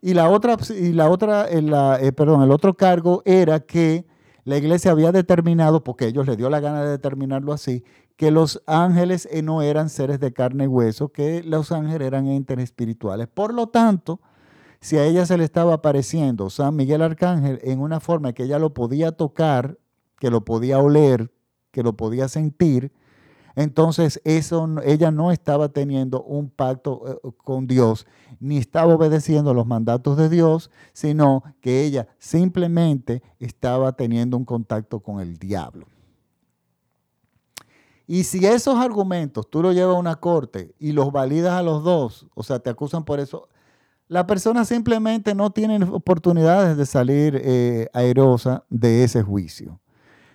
y 0.00 0.14
la 0.14 0.30
otra, 0.30 0.56
y 0.70 0.92
la 0.92 1.10
otra 1.10 1.46
eh, 1.50 2.12
perdón, 2.12 2.42
el 2.42 2.50
otro 2.50 2.74
cargo 2.74 3.20
era 3.26 3.60
que 3.60 4.06
la 4.44 4.56
iglesia 4.56 4.90
había 4.90 5.12
determinado, 5.12 5.84
porque 5.84 6.06
ellos 6.06 6.26
le 6.26 6.36
dio 6.36 6.48
la 6.48 6.60
gana 6.60 6.82
de 6.82 6.90
determinarlo 6.90 7.52
así, 7.52 7.84
que 8.16 8.30
los 8.30 8.62
ángeles 8.66 9.28
eh, 9.30 9.42
no 9.42 9.62
eran 9.62 9.88
seres 9.88 10.20
de 10.20 10.32
carne 10.32 10.64
y 10.64 10.68
hueso, 10.68 11.08
que 11.08 11.42
los 11.42 11.72
ángeles 11.72 12.06
eran 12.06 12.26
entes 12.26 12.58
espirituales. 12.58 13.28
Por 13.28 13.52
lo 13.52 13.68
tanto, 13.68 14.20
si 14.80 14.98
a 14.98 15.04
ella 15.04 15.26
se 15.26 15.36
le 15.38 15.44
estaba 15.44 15.74
apareciendo 15.74 16.50
San 16.50 16.76
Miguel 16.76 17.02
Arcángel 17.02 17.58
en 17.62 17.80
una 17.80 18.00
forma 18.00 18.32
que 18.32 18.44
ella 18.44 18.58
lo 18.58 18.74
podía 18.74 19.12
tocar, 19.12 19.78
que 20.18 20.30
lo 20.30 20.44
podía 20.44 20.78
oler, 20.78 21.32
que 21.70 21.82
lo 21.82 21.96
podía 21.96 22.28
sentir, 22.28 22.92
entonces 23.56 24.20
eso, 24.24 24.68
ella 24.84 25.10
no 25.10 25.30
estaba 25.30 25.68
teniendo 25.68 26.22
un 26.22 26.50
pacto 26.50 27.02
eh, 27.06 27.30
con 27.36 27.66
Dios, 27.66 28.06
ni 28.40 28.58
estaba 28.58 28.94
obedeciendo 28.94 29.54
los 29.54 29.66
mandatos 29.66 30.16
de 30.16 30.28
Dios, 30.28 30.70
sino 30.92 31.42
que 31.60 31.84
ella 31.84 32.08
simplemente 32.18 33.22
estaba 33.38 33.92
teniendo 33.92 34.36
un 34.36 34.44
contacto 34.44 35.00
con 35.00 35.20
el 35.20 35.38
diablo. 35.38 35.86
Y 38.06 38.24
si 38.24 38.44
esos 38.44 38.76
argumentos 38.78 39.48
tú 39.48 39.62
los 39.62 39.74
llevas 39.74 39.96
a 39.96 39.98
una 39.98 40.16
corte 40.16 40.74
y 40.78 40.92
los 40.92 41.10
validas 41.10 41.54
a 41.54 41.62
los 41.62 41.82
dos, 41.82 42.26
o 42.34 42.42
sea, 42.42 42.58
te 42.58 42.70
acusan 42.70 43.04
por 43.04 43.18
eso, 43.18 43.48
la 44.08 44.26
persona 44.26 44.64
simplemente 44.64 45.34
no 45.34 45.50
tiene 45.50 45.82
oportunidades 45.84 46.76
de 46.76 46.84
salir 46.84 47.40
eh, 47.42 47.88
airosa 47.94 48.64
de 48.68 49.04
ese 49.04 49.22
juicio. 49.22 49.80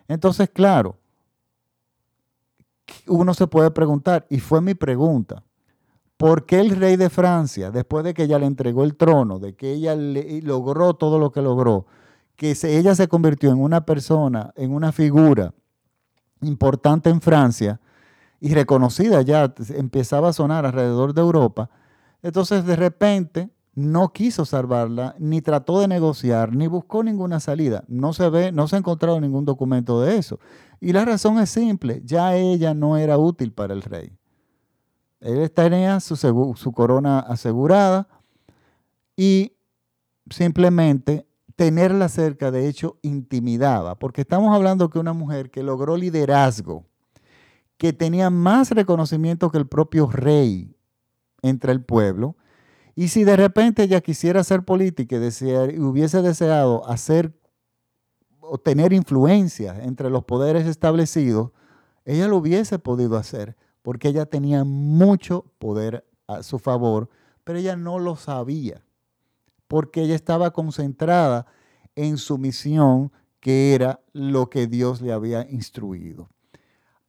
Entonces, 0.07 0.49
claro, 0.49 0.97
uno 3.05 3.35
se 3.35 3.45
puede 3.45 3.69
preguntar, 3.69 4.25
y 4.31 4.39
fue 4.39 4.61
mi 4.61 4.73
pregunta, 4.73 5.43
¿por 6.17 6.47
qué 6.47 6.59
el 6.59 6.71
rey 6.71 6.95
de 6.95 7.11
Francia, 7.11 7.69
después 7.69 8.03
de 8.03 8.15
que 8.15 8.23
ella 8.23 8.39
le 8.39 8.47
entregó 8.47 8.83
el 8.83 8.97
trono, 8.97 9.37
de 9.37 9.55
que 9.55 9.73
ella 9.73 9.95
logró 9.95 10.95
todo 10.95 11.19
lo 11.19 11.31
que 11.31 11.43
logró, 11.43 11.85
que 12.35 12.57
ella 12.63 12.95
se 12.95 13.07
convirtió 13.07 13.51
en 13.51 13.61
una 13.61 13.85
persona, 13.85 14.51
en 14.55 14.73
una 14.73 14.91
figura 14.91 15.53
importante 16.41 17.09
en 17.09 17.21
Francia 17.21 17.79
y 18.39 18.53
reconocida 18.53 19.21
ya, 19.21 19.53
empezaba 19.69 20.29
a 20.29 20.33
sonar 20.33 20.65
alrededor 20.65 21.13
de 21.13 21.21
Europa, 21.21 21.69
entonces 22.21 22.65
de 22.65 22.75
repente 22.75 23.49
no 23.75 24.11
quiso 24.11 24.45
salvarla, 24.45 25.15
ni 25.19 25.41
trató 25.41 25.79
de 25.79 25.87
negociar, 25.87 26.53
ni 26.53 26.67
buscó 26.67 27.03
ninguna 27.03 27.39
salida. 27.39 27.85
No 27.87 28.13
se 28.13 28.29
ve, 28.29 28.51
no 28.51 28.67
se 28.67 28.75
ha 28.75 28.79
encontrado 28.79 29.21
ningún 29.21 29.45
documento 29.45 30.01
de 30.01 30.17
eso. 30.17 30.39
Y 30.81 30.91
la 30.91 31.05
razón 31.05 31.39
es 31.39 31.49
simple, 31.49 32.01
ya 32.03 32.35
ella 32.35 32.73
no 32.73 32.97
era 32.97 33.17
útil 33.17 33.53
para 33.53 33.73
el 33.73 33.81
rey. 33.81 34.11
Él 35.21 35.49
tenía 35.51 35.99
su, 35.99 36.15
su 36.15 36.71
corona 36.71 37.19
asegurada 37.19 38.07
y 39.15 39.53
simplemente 40.29 41.25
tenerla 41.59 42.07
cerca, 42.07 42.51
de 42.51 42.69
hecho, 42.69 42.99
intimidaba, 43.01 43.99
porque 43.99 44.21
estamos 44.21 44.55
hablando 44.55 44.87
de 44.87 44.97
una 44.97 45.11
mujer 45.11 45.51
que 45.51 45.61
logró 45.61 45.97
liderazgo, 45.97 46.85
que 47.77 47.91
tenía 47.91 48.29
más 48.29 48.71
reconocimiento 48.71 49.51
que 49.51 49.57
el 49.57 49.67
propio 49.67 50.07
rey 50.09 50.73
entre 51.41 51.73
el 51.73 51.83
pueblo, 51.83 52.37
y 52.95 53.09
si 53.09 53.25
de 53.25 53.35
repente 53.35 53.83
ella 53.83 53.99
quisiera 53.99 54.41
ser 54.45 54.63
política 54.63 55.17
y, 55.17 55.79
hubiese 55.81 56.21
deseado 56.21 56.87
hacer 56.87 57.37
o 58.39 58.57
tener 58.57 58.93
influencia 58.93 59.83
entre 59.83 60.09
los 60.09 60.23
poderes 60.23 60.65
establecidos, 60.65 61.51
ella 62.05 62.29
lo 62.29 62.37
hubiese 62.37 62.79
podido 62.79 63.17
hacer, 63.17 63.57
porque 63.81 64.07
ella 64.07 64.25
tenía 64.25 64.63
mucho 64.63 65.51
poder 65.59 66.07
a 66.25 66.41
su 66.41 66.57
favor, 66.57 67.09
pero 67.43 67.59
ella 67.59 67.75
no 67.75 67.99
lo 67.99 68.15
sabía, 68.15 68.81
porque 69.69 70.01
ella 70.01 70.15
estaba 70.15 70.51
concentrada 70.51 71.45
en 71.95 72.17
su 72.17 72.39
misión, 72.39 73.11
que 73.39 73.75
era 73.75 74.01
lo 74.11 74.49
que 74.49 74.65
Dios 74.67 74.99
le 74.99 75.13
había 75.13 75.49
instruido. 75.49 76.27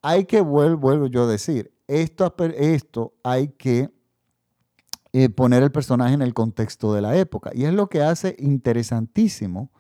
Hay 0.03 0.27
que, 0.27 0.43
vuelvo, 0.43 1.07
yo 1.07 1.25
a 1.25 1.27
decir, 1.27 1.73
esto, 1.89 2.33
esto 2.57 3.15
hay 3.25 3.49
que 3.49 3.91
eh, 5.13 5.31
poner 5.31 5.63
el 5.63 5.73
personaje 5.73 6.13
en 6.13 6.23
el 6.23 6.35
contexto 6.35 6.93
de 6.93 7.01
la 7.01 7.17
época. 7.17 7.51
Y 7.55 7.65
es 7.65 7.73
lo 7.73 7.89
que 7.89 8.03
hace 8.03 8.37
interesantísimo 8.39 9.73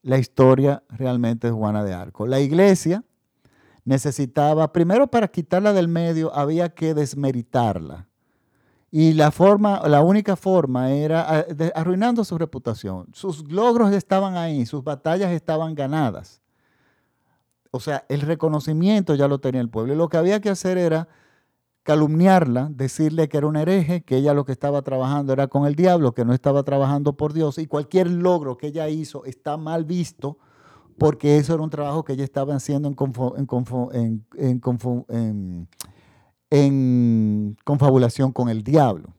la 0.00 0.16
historia 0.18 0.82
realmente 0.88 1.48
de 1.48 1.52
Juana 1.52 1.84
de 1.84 1.92
Arco. 1.92 2.26
La 2.26 2.40
iglesia 2.40 3.04
necesitaba, 3.84 4.72
primero 4.72 5.08
para 5.08 5.28
quitarla 5.28 5.74
del 5.74 5.88
medio, 5.88 6.34
había 6.34 6.70
que 6.70 6.94
desmeritarla. 6.94 8.08
Y 8.96 9.12
la 9.14 9.32
forma, 9.32 9.82
la 9.88 10.02
única 10.02 10.36
forma 10.36 10.92
era 10.92 11.44
arruinando 11.74 12.22
su 12.22 12.38
reputación. 12.38 13.08
Sus 13.12 13.50
logros 13.50 13.92
estaban 13.92 14.36
ahí, 14.36 14.66
sus 14.66 14.84
batallas 14.84 15.32
estaban 15.32 15.74
ganadas. 15.74 16.40
O 17.72 17.80
sea, 17.80 18.04
el 18.08 18.20
reconocimiento 18.20 19.16
ya 19.16 19.26
lo 19.26 19.40
tenía 19.40 19.60
el 19.60 19.68
pueblo. 19.68 19.94
Y 19.94 19.96
lo 19.96 20.08
que 20.08 20.16
había 20.16 20.40
que 20.40 20.48
hacer 20.48 20.78
era 20.78 21.08
calumniarla, 21.82 22.68
decirle 22.70 23.28
que 23.28 23.38
era 23.38 23.48
un 23.48 23.56
hereje, 23.56 24.04
que 24.04 24.18
ella 24.18 24.32
lo 24.32 24.44
que 24.44 24.52
estaba 24.52 24.80
trabajando 24.82 25.32
era 25.32 25.48
con 25.48 25.66
el 25.66 25.74
diablo, 25.74 26.14
que 26.14 26.24
no 26.24 26.32
estaba 26.32 26.62
trabajando 26.62 27.16
por 27.16 27.32
Dios, 27.32 27.58
y 27.58 27.66
cualquier 27.66 28.08
logro 28.08 28.56
que 28.56 28.68
ella 28.68 28.88
hizo 28.88 29.24
está 29.24 29.56
mal 29.56 29.84
visto 29.84 30.38
porque 30.98 31.38
eso 31.38 31.54
era 31.54 31.62
un 31.62 31.70
trabajo 31.70 32.04
que 32.04 32.12
ella 32.12 32.24
estaba 32.24 32.54
haciendo 32.54 32.88
en, 32.88 34.24
en, 34.36 35.68
confabulación 37.64 38.32
con 38.32 38.48
el 38.48 38.62
diablo. 38.62 39.14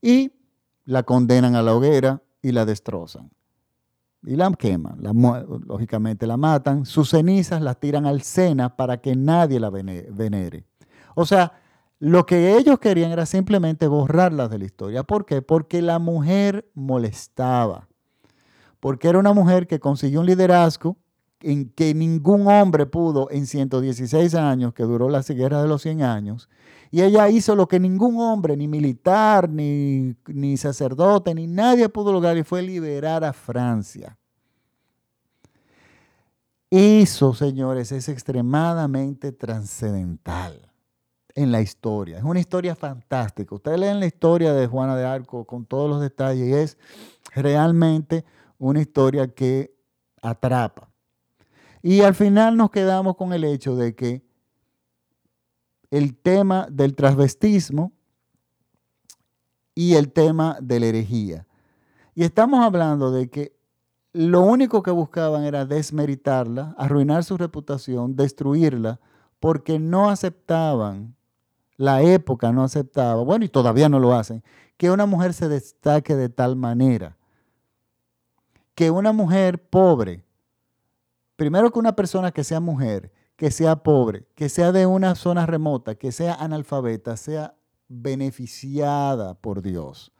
Y 0.00 0.32
la 0.84 1.02
condenan 1.02 1.54
a 1.56 1.62
la 1.62 1.74
hoguera 1.74 2.22
y 2.42 2.52
la 2.52 2.64
destrozan. 2.64 3.30
Y 4.26 4.36
la 4.36 4.50
queman, 4.52 5.02
lógicamente 5.66 6.26
la 6.26 6.36
matan, 6.36 6.86
sus 6.86 7.10
cenizas 7.10 7.60
las 7.60 7.78
tiran 7.78 8.06
al 8.06 8.22
Sena 8.22 8.74
para 8.74 8.98
que 8.98 9.14
nadie 9.14 9.60
la 9.60 9.68
venere. 9.70 10.64
O 11.14 11.26
sea, 11.26 11.52
lo 11.98 12.24
que 12.26 12.56
ellos 12.56 12.78
querían 12.78 13.12
era 13.12 13.26
simplemente 13.26 13.86
borrarlas 13.86 14.50
de 14.50 14.58
la 14.58 14.64
historia. 14.64 15.02
¿Por 15.04 15.26
qué? 15.26 15.42
Porque 15.42 15.82
la 15.82 15.98
mujer 15.98 16.70
molestaba. 16.74 17.88
Porque 18.80 19.08
era 19.08 19.18
una 19.18 19.32
mujer 19.32 19.66
que 19.66 19.80
consiguió 19.80 20.20
un 20.20 20.26
liderazgo 20.26 20.96
en 21.44 21.70
que 21.70 21.94
ningún 21.94 22.46
hombre 22.46 22.86
pudo 22.86 23.28
en 23.30 23.46
116 23.46 24.34
años, 24.34 24.72
que 24.72 24.82
duró 24.82 25.08
la 25.08 25.20
guerra 25.20 25.62
de 25.62 25.68
los 25.68 25.82
100 25.82 26.02
años. 26.02 26.48
Y 26.90 27.02
ella 27.02 27.28
hizo 27.28 27.54
lo 27.54 27.68
que 27.68 27.78
ningún 27.78 28.18
hombre, 28.18 28.56
ni 28.56 28.66
militar, 28.66 29.48
ni, 29.48 30.16
ni 30.26 30.56
sacerdote, 30.56 31.34
ni 31.34 31.46
nadie 31.46 31.88
pudo 31.88 32.12
lograr, 32.12 32.36
y 32.36 32.44
fue 32.44 32.62
liberar 32.62 33.24
a 33.24 33.32
Francia. 33.32 34.16
Eso, 36.70 37.34
señores, 37.34 37.92
es 37.92 38.08
extremadamente 38.08 39.32
trascendental 39.32 40.72
en 41.34 41.52
la 41.52 41.60
historia. 41.60 42.18
Es 42.18 42.24
una 42.24 42.40
historia 42.40 42.74
fantástica. 42.74 43.54
Ustedes 43.54 43.78
leen 43.78 44.00
la 44.00 44.06
historia 44.06 44.52
de 44.52 44.66
Juana 44.66 44.96
de 44.96 45.04
Arco 45.04 45.44
con 45.44 45.66
todos 45.66 45.88
los 45.88 46.00
detalles 46.00 46.48
y 46.48 46.52
es 46.52 46.78
realmente 47.34 48.24
una 48.58 48.80
historia 48.80 49.28
que 49.28 49.74
atrapa. 50.22 50.93
Y 51.84 52.00
al 52.00 52.14
final 52.14 52.56
nos 52.56 52.70
quedamos 52.70 53.14
con 53.14 53.34
el 53.34 53.44
hecho 53.44 53.76
de 53.76 53.94
que 53.94 54.24
el 55.90 56.16
tema 56.16 56.66
del 56.70 56.94
transvestismo 56.94 57.92
y 59.74 59.94
el 59.94 60.10
tema 60.10 60.56
de 60.60 60.80
la 60.80 60.86
herejía. 60.86 61.46
Y 62.14 62.24
estamos 62.24 62.64
hablando 62.64 63.12
de 63.12 63.28
que 63.28 63.54
lo 64.14 64.40
único 64.40 64.82
que 64.82 64.90
buscaban 64.90 65.44
era 65.44 65.66
desmeritarla, 65.66 66.74
arruinar 66.78 67.22
su 67.22 67.36
reputación, 67.36 68.16
destruirla, 68.16 68.98
porque 69.38 69.78
no 69.78 70.08
aceptaban 70.08 71.14
la 71.76 72.02
época 72.02 72.52
no 72.52 72.62
aceptaba, 72.62 73.22
bueno, 73.22 73.44
y 73.44 73.48
todavía 73.48 73.88
no 73.88 73.98
lo 73.98 74.14
hacen, 74.14 74.42
que 74.76 74.90
una 74.90 75.06
mujer 75.06 75.34
se 75.34 75.48
destaque 75.48 76.14
de 76.14 76.28
tal 76.28 76.56
manera. 76.56 77.16
Que 78.74 78.90
una 78.90 79.12
mujer 79.12 79.60
pobre, 79.68 80.24
primero 81.36 81.70
que 81.70 81.78
una 81.78 81.96
persona 81.96 82.30
que 82.30 82.44
sea 82.44 82.60
mujer, 82.60 83.12
que 83.36 83.50
sea 83.50 83.76
pobre, 83.82 84.26
que 84.34 84.48
sea 84.48 84.72
de 84.72 84.86
una 84.86 85.14
zona 85.14 85.46
remota, 85.46 85.94
que 85.94 86.12
sea 86.12 86.34
analfabeta, 86.34 87.16
sea 87.16 87.54
beneficiada 87.88 89.34
por 89.34 89.62
Dios. 89.62 90.12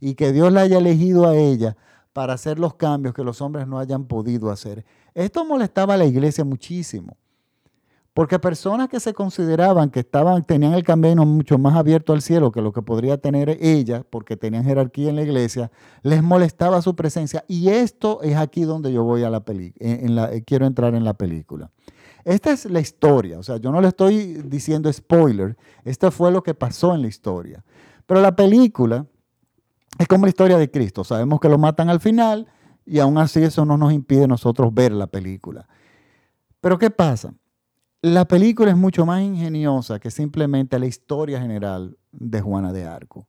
Y 0.00 0.14
que 0.14 0.32
Dios 0.32 0.52
la 0.52 0.62
haya 0.62 0.78
elegido 0.78 1.26
a 1.26 1.36
ella 1.36 1.76
para 2.12 2.34
hacer 2.34 2.58
los 2.58 2.74
cambios 2.74 3.14
que 3.14 3.24
los 3.24 3.40
hombres 3.40 3.66
no 3.66 3.78
hayan 3.78 4.06
podido 4.06 4.50
hacer. 4.50 4.84
Esto 5.14 5.44
molestaba 5.44 5.94
a 5.94 5.96
la 5.96 6.06
iglesia 6.06 6.44
muchísimo. 6.44 7.16
Porque 8.16 8.38
personas 8.38 8.88
que 8.88 8.98
se 8.98 9.12
consideraban 9.12 9.90
que 9.90 10.00
estaban, 10.00 10.42
tenían 10.42 10.72
el 10.72 10.84
camino 10.84 11.26
mucho 11.26 11.58
más 11.58 11.76
abierto 11.76 12.14
al 12.14 12.22
cielo 12.22 12.50
que 12.50 12.62
lo 12.62 12.72
que 12.72 12.80
podría 12.80 13.18
tener 13.18 13.58
ella, 13.60 14.06
porque 14.08 14.38
tenían 14.38 14.64
jerarquía 14.64 15.10
en 15.10 15.16
la 15.16 15.22
iglesia, 15.22 15.70
les 16.00 16.22
molestaba 16.22 16.80
su 16.80 16.96
presencia. 16.96 17.44
Y 17.46 17.68
esto 17.68 18.22
es 18.22 18.36
aquí 18.36 18.62
donde 18.62 18.90
yo 18.90 19.04
voy 19.04 19.22
a 19.22 19.28
la 19.28 19.40
película, 19.40 20.30
quiero 20.46 20.64
entrar 20.64 20.94
en 20.94 21.04
la 21.04 21.12
película. 21.12 21.70
Esta 22.24 22.52
es 22.52 22.64
la 22.64 22.80
historia, 22.80 23.38
o 23.38 23.42
sea, 23.42 23.58
yo 23.58 23.70
no 23.70 23.82
le 23.82 23.88
estoy 23.88 24.40
diciendo 24.46 24.90
spoiler, 24.90 25.54
esto 25.84 26.10
fue 26.10 26.32
lo 26.32 26.42
que 26.42 26.54
pasó 26.54 26.94
en 26.94 27.02
la 27.02 27.08
historia. 27.08 27.62
Pero 28.06 28.22
la 28.22 28.34
película 28.34 29.04
es 29.98 30.08
como 30.08 30.24
la 30.24 30.30
historia 30.30 30.56
de 30.56 30.70
Cristo, 30.70 31.04
sabemos 31.04 31.38
que 31.38 31.50
lo 31.50 31.58
matan 31.58 31.90
al 31.90 32.00
final 32.00 32.46
y 32.86 32.98
aún 32.98 33.18
así 33.18 33.42
eso 33.42 33.66
no 33.66 33.76
nos 33.76 33.92
impide 33.92 34.26
nosotros 34.26 34.72
ver 34.72 34.92
la 34.92 35.06
película. 35.06 35.68
Pero 36.62 36.78
¿qué 36.78 36.88
pasa? 36.88 37.34
La 38.02 38.26
película 38.26 38.70
es 38.70 38.76
mucho 38.76 39.06
más 39.06 39.22
ingeniosa 39.22 39.98
que 39.98 40.10
simplemente 40.10 40.78
la 40.78 40.86
historia 40.86 41.40
general 41.40 41.96
de 42.12 42.40
Juana 42.40 42.72
de 42.72 42.84
Arco. 42.84 43.26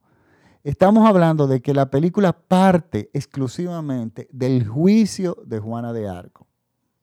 Estamos 0.64 1.08
hablando 1.08 1.48
de 1.48 1.62
que 1.62 1.74
la 1.74 1.90
película 1.90 2.34
parte 2.34 3.10
exclusivamente 3.14 4.28
del 4.32 4.68
juicio 4.68 5.38
de 5.46 5.60
Juana 5.60 5.94
de 5.94 6.10
Arco. 6.10 6.48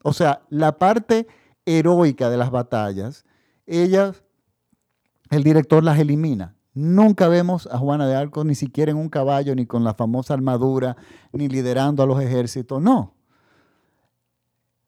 O 0.02 0.12
sea, 0.12 0.42
la 0.50 0.78
parte 0.78 1.26
heroica 1.64 2.28
de 2.28 2.36
las 2.36 2.50
batallas, 2.50 3.24
ella, 3.66 4.12
el 5.30 5.42
director 5.42 5.82
las 5.82 5.98
elimina. 5.98 6.54
Nunca 6.74 7.28
vemos 7.28 7.66
a 7.68 7.78
Juana 7.78 8.06
de 8.06 8.14
Arco 8.14 8.44
ni 8.44 8.54
siquiera 8.54 8.90
en 8.90 8.98
un 8.98 9.08
caballo, 9.08 9.54
ni 9.54 9.64
con 9.64 9.82
la 9.84 9.94
famosa 9.94 10.34
armadura, 10.34 10.96
ni 11.32 11.48
liderando 11.48 12.02
a 12.02 12.06
los 12.06 12.20
ejércitos. 12.20 12.82
No. 12.82 13.14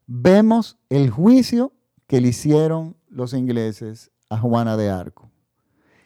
Vemos 0.05 0.77
el 0.89 1.09
juicio 1.09 1.73
que 2.07 2.21
le 2.21 2.29
hicieron 2.29 2.95
los 3.09 3.33
ingleses 3.33 4.11
a 4.29 4.37
Juana 4.37 4.77
de 4.77 4.89
Arco. 4.89 5.29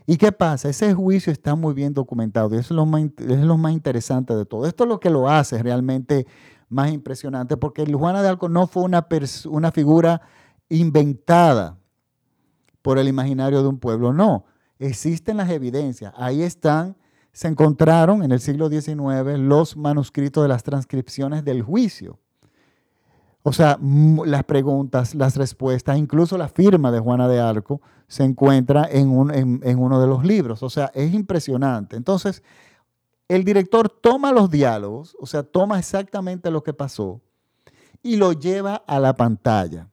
¿Y 0.06 0.18
qué 0.18 0.32
pasa? 0.32 0.70
Ese 0.70 0.94
juicio 0.94 1.32
está 1.32 1.56
muy 1.56 1.74
bien 1.74 1.94
documentado 1.94 2.54
y 2.54 2.58
eso 2.58 2.74
es 2.74 3.42
lo 3.46 3.58
más, 3.58 3.72
interesante 3.72 4.36
de 4.36 4.46
todo. 4.46 4.66
Esto 4.66 4.84
es 4.84 4.90
lo 4.90 5.00
que 5.00 5.10
lo 5.10 5.30
hace 5.30 5.62
realmente 5.62 6.26
más 6.70 6.92
impresionante 6.92 7.56
porque 7.56 7.86
Juana 7.86 8.22
de 8.22 8.30
Arco 8.30 8.50
no 8.50 8.68
fue 8.68 8.84
una 8.84 9.72
figura 9.72 10.22
inventada 10.70 11.78
por 12.82 12.98
el 12.98 13.08
imaginario 13.08 13.62
de 13.62 13.70
un 13.70 13.80
pueblo, 13.80 14.12
no. 14.12 14.46
Existen 14.80 15.38
las 15.38 15.50
evidencias. 15.52 16.14
Ahí 16.18 16.42
están, 16.42 16.98
se 17.32 17.48
encontraron 17.48 18.24
en 18.24 18.32
el 18.32 18.40
siglo 18.40 18.70
XIX 18.70 19.38
los 19.38 19.78
manuscritos 19.78 20.44
de 20.44 20.50
las 20.50 20.64
transcripciones 20.64 21.46
del 21.46 21.62
juicio. 21.62 22.20
O 23.44 23.54
sea, 23.54 23.80
las 24.26 24.44
preguntas, 24.44 25.16
las 25.16 25.36
respuestas, 25.36 25.98
incluso 25.98 26.38
la 26.38 26.48
firma 26.48 26.92
de 26.92 27.00
Juana 27.00 27.28
de 27.28 27.40
Arco 27.40 27.82
se 28.08 28.24
encuentra 28.24 28.88
en, 28.92 29.10
uno 29.10 30.02
de 30.02 30.08
los 30.08 30.24
libros. 30.24 30.62
O 30.62 30.70
sea, 30.70 30.92
es 30.94 31.14
impresionante. 31.14 31.96
Entonces, 31.96 32.44
el 33.28 33.44
director 33.44 33.90
toma 33.90 34.32
los 34.32 34.52
diálogos, 34.52 35.16
o 35.20 35.26
sea, 35.26 35.42
toma 35.42 35.80
exactamente 35.80 36.52
lo 36.52 36.62
que 36.62 36.74
pasó 36.74 37.22
y 38.04 38.18
lo 38.18 38.34
lleva 38.34 38.76
a 38.76 39.00
la 39.00 39.16
pantalla. 39.16 39.88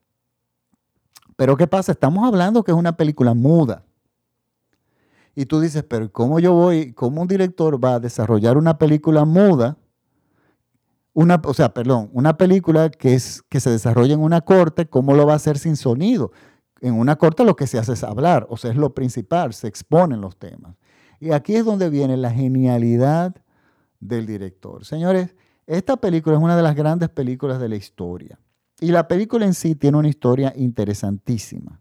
Pero 1.36 1.56
¿qué 1.56 1.66
pasa? 1.66 1.92
Estamos 1.92 2.26
hablando 2.26 2.64
que 2.64 2.72
es 2.72 2.76
una 2.76 2.96
película 2.96 3.32
muda. 3.32 3.84
Y 5.34 5.46
tú 5.46 5.60
dices, 5.60 5.84
pero 5.84 6.10
¿cómo 6.10 6.40
yo 6.40 6.52
voy, 6.52 6.92
cómo 6.92 7.22
un 7.22 7.28
director 7.28 7.82
va 7.82 7.94
a 7.94 8.00
desarrollar 8.00 8.58
una 8.58 8.76
película 8.76 9.24
muda? 9.24 9.76
Una, 11.18 11.42
o 11.44 11.52
sea, 11.52 11.72
una 12.12 12.37
película 12.37 12.90
que, 12.90 13.14
es, 13.14 13.42
que 13.48 13.58
se 13.58 13.70
desarrolla 13.70 14.14
en 14.14 14.20
una 14.20 14.40
corte, 14.40 14.87
¿cómo 14.87 15.14
lo 15.14 15.26
va 15.26 15.32
a 15.32 15.37
hacer 15.37 15.58
sin 15.58 15.75
sonido? 15.75 16.30
En 16.81 16.94
una 16.94 17.16
corte 17.16 17.44
lo 17.44 17.57
que 17.57 17.66
se 17.66 17.76
hace 17.76 17.94
es 17.94 18.04
hablar, 18.04 18.46
o 18.50 18.57
sea, 18.57 18.70
es 18.70 18.76
lo 18.76 18.94
principal, 18.94 19.52
se 19.52 19.66
exponen 19.66 20.20
los 20.20 20.37
temas. 20.38 20.76
Y 21.18 21.33
aquí 21.33 21.57
es 21.57 21.64
donde 21.64 21.90
viene 21.90 22.16
la 22.16 22.31
genialidad 22.31 23.35
del 23.98 24.26
director. 24.26 24.85
Señores, 24.85 25.35
esta 25.66 25.96
película 25.96 26.37
es 26.37 26.42
una 26.42 26.57
de 26.57 26.62
las 26.62 26.76
grandes 26.76 27.09
películas 27.09 27.59
de 27.59 27.68
la 27.68 27.74
historia. 27.74 28.38
Y 28.78 28.92
la 28.92 29.09
película 29.09 29.44
en 29.44 29.54
sí 29.54 29.74
tiene 29.74 29.98
una 29.98 30.09
historia 30.09 30.52
interesantísima. 30.54 31.81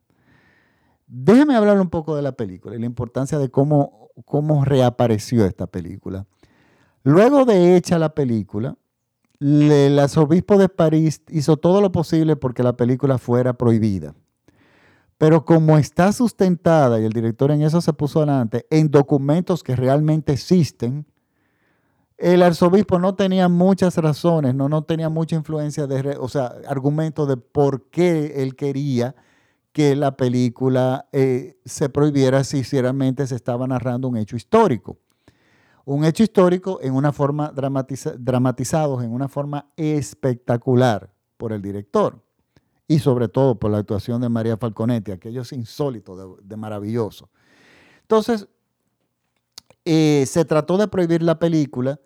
Déjeme 1.06 1.56
hablar 1.56 1.80
un 1.80 1.92
poco 1.92 2.16
de 2.16 2.24
la 2.24 2.32
película 2.32 2.76
y 2.76 2.80
la 2.80 2.88
importancia 2.88 3.38
de 3.38 3.52
cómo, 3.52 4.10
cómo 4.26 4.66
reapareció 4.66 5.46
esta 5.46 5.68
película. 5.68 6.26
Luego 7.04 7.46
de 7.46 7.78
hecha 7.78 8.00
la 8.00 8.16
película, 8.16 8.76
el 9.40 10.00
arzobispo 10.00 10.58
de 10.58 10.70
París 10.70 11.22
hizo 11.30 11.58
todo 11.58 11.82
lo 11.82 11.92
posible 11.92 12.36
porque 12.36 12.64
la 12.64 12.76
película 12.76 13.18
fuera 13.18 13.54
prohibida. 13.54 14.16
Pero 15.18 15.46
como 15.46 15.78
está 15.78 16.12
sustentada, 16.12 17.00
y 17.00 17.06
el 17.06 17.14
director 17.14 17.52
en 17.52 17.64
eso 17.64 17.82
se 17.82 17.94
puso 17.94 18.20
adelante, 18.20 18.68
en 18.70 18.92
documentos 18.92 19.64
que 19.64 19.76
realmente 19.76 20.34
existen, 20.34 21.06
el 22.18 22.42
arzobispo 22.42 23.00
no 23.00 23.16
tenía 23.16 23.48
muchas 23.48 23.98
razones, 23.98 24.56
no, 24.56 24.70
no 24.70 24.84
tenía 24.84 25.10
mucha 25.10 25.36
influencia, 25.36 25.86
de, 25.88 26.18
o 26.20 26.28
sea, 26.28 26.54
argumentos 26.68 27.28
de 27.28 27.38
por 27.38 27.90
qué 27.90 28.44
él 28.44 28.56
quería 28.56 29.16
que 29.72 29.96
la 29.96 30.18
película 30.18 31.08
eh, 31.12 31.60
se 31.66 31.90
prohibiera 31.90 32.44
si 32.44 32.64
realmente 32.64 33.28
se 33.28 33.36
estaba 33.36 33.68
narrando 33.68 34.08
un 34.08 34.18
hecho 34.18 34.36
histórico 34.36 34.98
un 35.88 36.04
hecho 36.04 36.22
histórico 36.22 36.80
en 36.82 36.94
una 36.94 37.14
forma 37.14 37.50
dramatizado, 37.54 39.02
en 39.02 39.14
una 39.14 39.30
forma 39.30 39.68
espectacular 39.78 41.14
por 41.38 41.54
el 41.54 41.62
director 41.62 42.22
y 42.90 43.00
sobre 43.00 43.30
todo 43.30 43.56
por 43.56 43.72
la 43.72 43.78
actuación 43.78 44.20
de 44.20 44.28
María 44.28 44.58
Falconetti, 44.58 45.14
aquello 45.14 45.44
es 45.44 45.54
insólito, 45.54 46.38
de, 46.42 46.58
maravilloso. 46.58 47.30
Entonces, 48.02 48.50
eh, 49.86 50.26
se 50.28 50.44
trató 50.44 50.78
de 50.78 50.90
prohibir 50.90 51.24
la 51.24 51.40
película, 51.40 52.02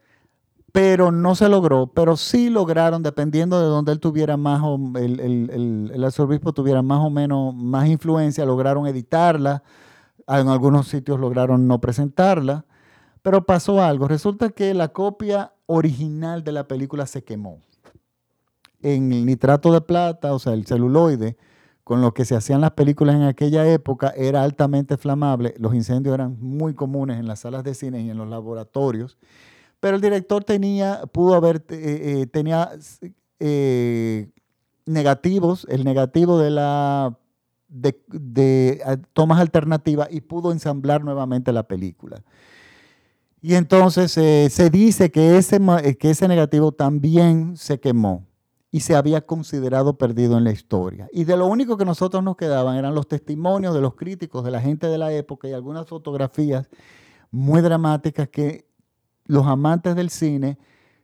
pero 0.71 1.11
no 1.11 1.33
se 1.33 1.49
logró, 1.49 1.87
pero 1.87 2.17
sí 2.17 2.51
lograron, 2.51 3.01
dependiendo 3.01 3.59
de 3.59 3.65
donde 3.65 3.93
él 3.93 3.99
tuviera 3.99 4.37
más, 4.37 4.61
o, 4.63 4.79
el, 4.95 5.19
el, 5.19 5.91
el 5.91 6.03
arzobispo 6.03 6.53
tuviera 6.53 6.83
más 6.83 6.99
o 6.99 7.09
menos 7.09 7.55
más 7.55 7.87
influencia, 7.87 8.45
lograron 8.45 8.85
editarla, 8.85 9.63
en 10.27 10.49
algunos 10.49 10.87
sitios 10.87 11.19
lograron 11.19 11.67
no 11.67 11.81
presentarla, 11.81 12.65
pero 13.21 13.45
pasó 13.45 13.81
algo. 13.81 14.07
Resulta 14.07 14.49
que 14.49 14.73
la 14.73 14.89
copia 14.89 15.53
original 15.65 16.43
de 16.43 16.51
la 16.51 16.67
película 16.67 17.05
se 17.05 17.23
quemó. 17.23 17.61
En 18.81 19.13
el 19.13 19.25
nitrato 19.25 19.71
de 19.71 19.81
plata, 19.81 20.33
o 20.33 20.39
sea, 20.39 20.53
el 20.53 20.65
celuloide, 20.65 21.37
con 21.83 22.01
lo 22.01 22.13
que 22.13 22.25
se 22.25 22.35
hacían 22.35 22.61
las 22.61 22.71
películas 22.71 23.15
en 23.15 23.23
aquella 23.23 23.67
época, 23.71 24.13
era 24.15 24.43
altamente 24.43 24.97
flamable. 24.97 25.53
Los 25.57 25.75
incendios 25.75 26.13
eran 26.13 26.37
muy 26.39 26.73
comunes 26.73 27.19
en 27.19 27.27
las 27.27 27.41
salas 27.41 27.63
de 27.63 27.75
cine 27.75 28.01
y 28.01 28.09
en 28.09 28.17
los 28.17 28.27
laboratorios. 28.27 29.17
Pero 29.79 29.95
el 29.95 30.01
director 30.01 30.43
tenía, 30.43 31.01
pudo 31.11 31.35
haber, 31.35 31.57
eh, 31.69 32.21
eh, 32.21 32.27
tenía 32.27 32.69
eh, 33.39 34.29
negativos, 34.85 35.65
el 35.69 35.83
negativo 35.83 36.39
de 36.39 36.51
la 36.51 37.17
de, 37.67 37.99
de 38.09 38.99
tomas 39.13 39.39
alternativas 39.39 40.07
y 40.11 40.21
pudo 40.21 40.51
ensamblar 40.51 41.03
nuevamente 41.03 41.51
la 41.51 41.63
película. 41.63 42.21
Y 43.41 43.55
entonces 43.55 44.15
eh, 44.17 44.49
se 44.51 44.69
dice 44.69 45.11
que 45.11 45.37
ese, 45.37 45.59
eh, 45.83 45.97
que 45.97 46.11
ese 46.11 46.27
negativo 46.27 46.71
también 46.71 47.57
se 47.57 47.79
quemó 47.79 48.27
y 48.69 48.81
se 48.81 48.95
había 48.95 49.25
considerado 49.25 49.97
perdido 49.97 50.37
en 50.37 50.43
la 50.43 50.51
historia. 50.51 51.09
Y 51.11 51.23
de 51.23 51.35
lo 51.35 51.47
único 51.47 51.75
que 51.75 51.83
nosotros 51.83 52.23
nos 52.23 52.37
quedaban 52.37 52.77
eran 52.77 52.93
los 52.93 53.07
testimonios 53.07 53.73
de 53.73 53.81
los 53.81 53.95
críticos, 53.95 54.45
de 54.45 54.51
la 54.51 54.61
gente 54.61 54.87
de 54.87 54.97
la 54.99 55.11
época 55.11 55.47
y 55.47 55.53
algunas 55.53 55.87
fotografías 55.87 56.69
muy 57.31 57.61
dramáticas 57.61 58.29
que 58.29 58.67
los 59.25 59.47
amantes 59.47 59.95
del 59.95 60.11
cine 60.11 60.59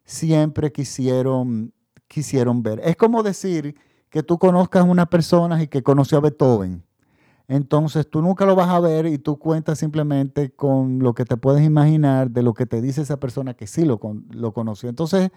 siempre 0.06 0.72
quisieron, 0.72 1.74
quisieron 2.08 2.62
ver. 2.62 2.80
Es 2.84 2.96
como 2.96 3.24
decir 3.24 3.76
que 4.10 4.22
tú 4.22 4.38
conozcas 4.38 4.84
a 4.84 4.86
una 4.86 5.08
persona 5.08 5.62
y 5.62 5.68
que 5.68 5.82
conoció 5.82 6.20
a 6.20 6.22
Beethoven 6.22 6.87
entonces 7.48 8.10
tú 8.10 8.22
nunca 8.22 8.46
lo 8.46 8.56
vas 8.56 8.70
a 8.70 8.80
ver 8.80 9.06
y 9.06 9.18
tú 9.18 9.40
cuentas 9.40 9.80
simplemente 9.80 10.50
con 10.52 11.00
lo 11.00 11.14
que 11.14 11.24
te 11.24 11.38
puedes 11.38 11.66
imaginar 11.66 12.30
de 12.30 12.44
lo 12.44 12.54
que 12.54 12.66
te 12.66 12.82
dice 12.82 13.02
esa 13.02 13.20
persona 13.20 13.54
que 13.54 13.68
sí 13.68 13.86
lo, 13.86 14.00
lo 14.32 14.54
conoció. 14.54 14.90
Entonces 14.90 15.32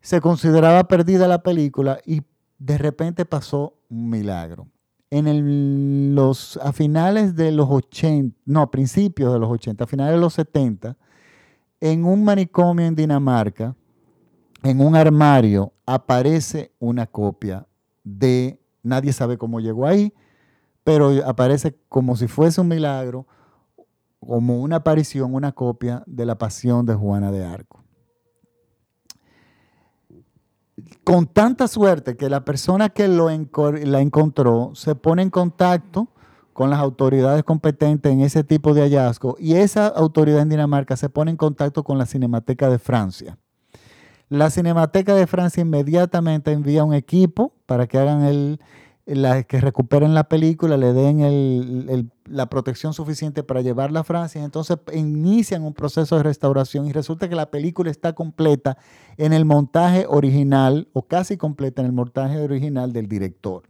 se 0.00 0.20
consideraba 0.20 0.84
perdida 0.84 1.28
la 1.28 1.42
película 1.42 1.98
y 2.06 2.22
de 2.58 2.78
repente 2.78 3.24
pasó 3.26 3.74
un 3.90 4.08
milagro. 4.08 4.66
En 5.10 6.14
los, 6.14 6.56
a 6.62 6.72
finales 6.72 7.34
de 7.34 7.50
los 7.50 7.68
80, 7.68 8.36
no, 8.46 8.62
a 8.62 8.70
principios 8.70 9.32
de 9.32 9.40
los 9.40 9.50
80, 9.50 9.84
a 9.84 9.86
finales 9.86 10.14
de 10.14 10.20
los 10.20 10.34
70, 10.34 10.96
en 11.80 12.04
un 12.04 12.22
manicomio 12.22 12.86
en 12.86 12.94
Dinamarca, 12.94 13.74
en 14.62 14.80
un 14.80 14.94
armario, 14.94 15.72
aparece 15.84 16.72
una 16.78 17.06
copia 17.06 17.66
de, 18.04 18.60
nadie 18.82 19.12
sabe 19.12 19.36
cómo 19.36 19.58
llegó 19.58 19.86
ahí, 19.86 20.12
pero 20.84 21.10
aparece 21.26 21.76
como 21.88 22.16
si 22.16 22.28
fuese 22.28 22.60
un 22.60 22.68
milagro, 22.68 23.26
como 24.20 24.60
una 24.60 24.76
aparición, 24.76 25.34
una 25.34 25.52
copia 25.52 26.02
de 26.06 26.26
la 26.26 26.36
pasión 26.36 26.86
de 26.86 26.94
Juana 26.94 27.30
de 27.30 27.44
Arco. 27.44 27.80
con 31.04 31.26
tanta 31.26 31.68
suerte 31.68 32.16
que 32.16 32.30
la 32.30 32.44
persona 32.44 32.88
que 32.88 33.08
la 33.08 34.00
encontró 34.00 34.72
se 34.74 34.94
pone 34.94 35.22
en 35.22 35.30
contacto 35.30 36.08
con 36.52 36.70
las 36.70 36.80
autoridades 36.80 37.42
competentes 37.44 38.12
en 38.12 38.20
ese 38.20 38.44
tipo 38.44 38.74
de 38.74 38.82
hallazgo 38.82 39.36
y 39.38 39.54
esa 39.54 39.86
autoridad 39.86 40.42
en 40.42 40.50
Dinamarca 40.50 40.96
se 40.96 41.08
pone 41.08 41.30
en 41.30 41.36
contacto 41.36 41.84
con 41.84 41.98
la 41.98 42.06
Cinemateca 42.06 42.68
de 42.68 42.78
Francia. 42.78 43.38
La 44.28 44.50
Cinemateca 44.50 45.14
de 45.14 45.26
Francia 45.26 45.62
inmediatamente 45.62 46.52
envía 46.52 46.84
un 46.84 46.94
equipo 46.94 47.52
para 47.66 47.86
que 47.86 47.98
hagan 47.98 48.22
el, 48.22 48.60
que 49.48 49.60
recuperen 49.60 50.14
la 50.14 50.28
película, 50.28 50.76
le 50.76 50.92
den 50.92 52.10
la 52.26 52.46
protección 52.46 52.94
suficiente 52.94 53.42
para 53.42 53.60
llevarla 53.60 54.00
a 54.00 54.04
Francia. 54.04 54.44
Entonces 54.44 54.78
inician 54.92 55.64
un 55.64 55.74
proceso 55.74 56.16
de 56.16 56.22
restauración 56.22 56.86
y 56.86 56.92
resulta 56.92 57.28
que 57.28 57.34
la 57.34 57.50
película 57.50 57.90
está 57.90 58.12
completa 58.12 58.78
en 59.16 59.32
el 59.32 59.44
montaje 59.44 60.06
original 60.08 60.88
o 60.92 61.02
casi 61.06 61.36
completa 61.36 61.82
en 61.82 61.86
el 61.86 61.92
montaje 61.92 62.38
original 62.40 62.92
del 62.92 63.08
director. 63.08 63.64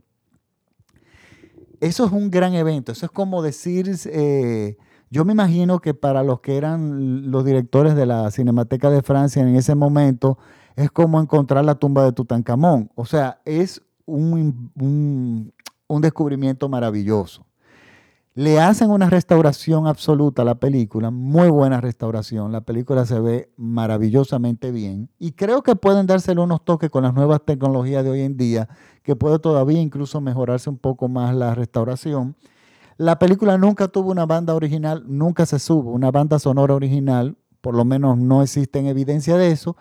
Eso 1.80 2.04
es 2.04 2.12
un 2.12 2.30
gran 2.30 2.54
evento. 2.54 2.92
Eso 2.92 3.06
es 3.06 3.12
como 3.12 3.40
decir, 3.40 3.90
eh, 4.06 4.76
yo 5.08 5.24
me 5.24 5.32
imagino 5.32 5.78
que 5.80 5.94
para 5.94 6.22
los 6.22 6.40
que 6.40 6.58
eran 6.58 7.30
los 7.30 7.46
directores 7.46 7.94
de 7.94 8.04
la 8.04 8.30
Cinemateca 8.30 8.90
de 8.90 9.00
Francia 9.00 9.40
en 9.40 9.56
ese 9.56 9.74
momento, 9.74 10.36
es 10.76 10.90
como 10.90 11.18
encontrar 11.18 11.64
la 11.64 11.76
tumba 11.76 12.04
de 12.04 12.12
Tutankamón. 12.12 12.90
O 12.94 13.06
sea, 13.06 13.40
es 13.46 13.82
un, 14.10 15.52
descubrimiento 16.00 16.68
maravilloso. 16.68 17.46
Le 18.34 18.60
hacen 18.60 18.90
una 18.90 19.10
restauración 19.10 19.86
absoluta 19.86 20.42
a 20.42 20.44
la 20.44 20.54
película, 20.54 21.10
muy 21.10 21.50
buena 21.50 21.80
restauración. 21.80 22.52
La 22.52 22.60
película 22.60 23.04
se 23.04 23.18
ve 23.18 23.50
maravillosamente 23.56 24.70
bien 24.70 25.10
y 25.18 25.32
creo 25.32 25.62
que 25.62 25.74
pueden 25.74 26.06
dárselo 26.06 26.44
unos 26.44 26.64
toques 26.64 26.90
con 26.90 27.02
las 27.02 27.12
nuevas 27.12 27.42
tecnologías 27.44 28.04
de 28.04 28.10
hoy 28.10 28.20
en 28.20 28.36
día, 28.36 28.68
que 29.02 29.16
puede 29.16 29.40
todavía 29.40 29.80
incluso 29.80 30.20
mejorarse 30.20 30.70
un 30.70 30.78
poco 30.78 31.08
más 31.08 31.34
la 31.34 31.54
restauración. 31.54 32.36
La 32.96 33.18
película 33.18 33.58
nunca 33.58 33.88
tuvo 33.88 34.10
una 34.10 34.26
banda 34.26 34.54
original, 34.54 35.04
nunca 35.06 35.44
se 35.44 35.58
subo 35.58 35.90
una 35.90 36.10
banda 36.10 36.38
sonora 36.38 36.74
original, 36.74 37.36
por 37.60 37.74
lo 37.74 37.84
menos 37.84 38.16
no 38.16 38.42
existe 38.42 38.78
evidencia 38.86 39.36
de 39.36 39.50
eso. 39.50 39.76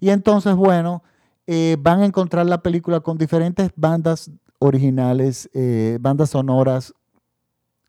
Y 0.00 0.10
entonces, 0.10 0.54
bueno, 0.54 1.02
eh, 1.46 1.76
van 1.78 2.00
a 2.00 2.06
encontrar 2.06 2.46
la 2.46 2.62
película 2.62 3.00
con 3.00 3.18
diferentes 3.18 3.70
bandas 3.76 4.30
originales, 4.58 5.50
eh, 5.52 5.98
bandas 6.00 6.30
sonoras 6.30 6.94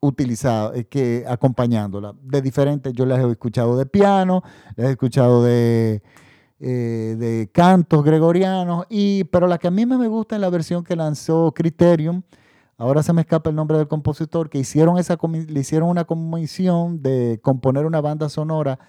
utilizadas, 0.02 0.76
eh, 0.76 0.86
que 0.86 1.24
acompañándola, 1.28 2.14
de 2.22 2.42
diferentes, 2.42 2.92
yo 2.94 3.06
las 3.06 3.20
he 3.20 3.32
escuchado 3.32 3.78
de 3.78 3.86
piano, 3.86 4.44
las 4.76 4.88
he 4.88 4.92
escuchado 4.92 5.42
de, 5.44 6.04
de 6.60 7.50
cantos 7.54 8.04
gregorianos, 8.04 8.86
y, 8.90 9.24
pero 9.26 9.48
la 9.48 9.58
que 9.58 9.70
a 9.70 9.72
mí 9.72 9.86
me 9.86 10.08
gusta 10.08 10.36
es 10.36 10.42
la 10.42 10.50
versión 10.50 10.84
que 10.84 10.98
lanzó 10.98 11.54
Criterion, 11.54 12.26
ahora 12.78 13.04
se 13.04 13.14
me 13.14 13.22
escapa 13.22 13.50
el 13.50 13.56
nombre 13.56 13.78
del 13.78 13.88
compositor, 13.88 14.50
que 14.50 14.60
hicieron 14.60 14.98
esa, 14.98 15.18
le 15.32 15.60
hicieron 15.60 15.88
una 15.88 16.04
comisión 16.04 17.02
de 17.02 17.40
componer 17.42 17.86
una 17.86 18.02
banda 18.02 18.28
sonora 18.28 18.80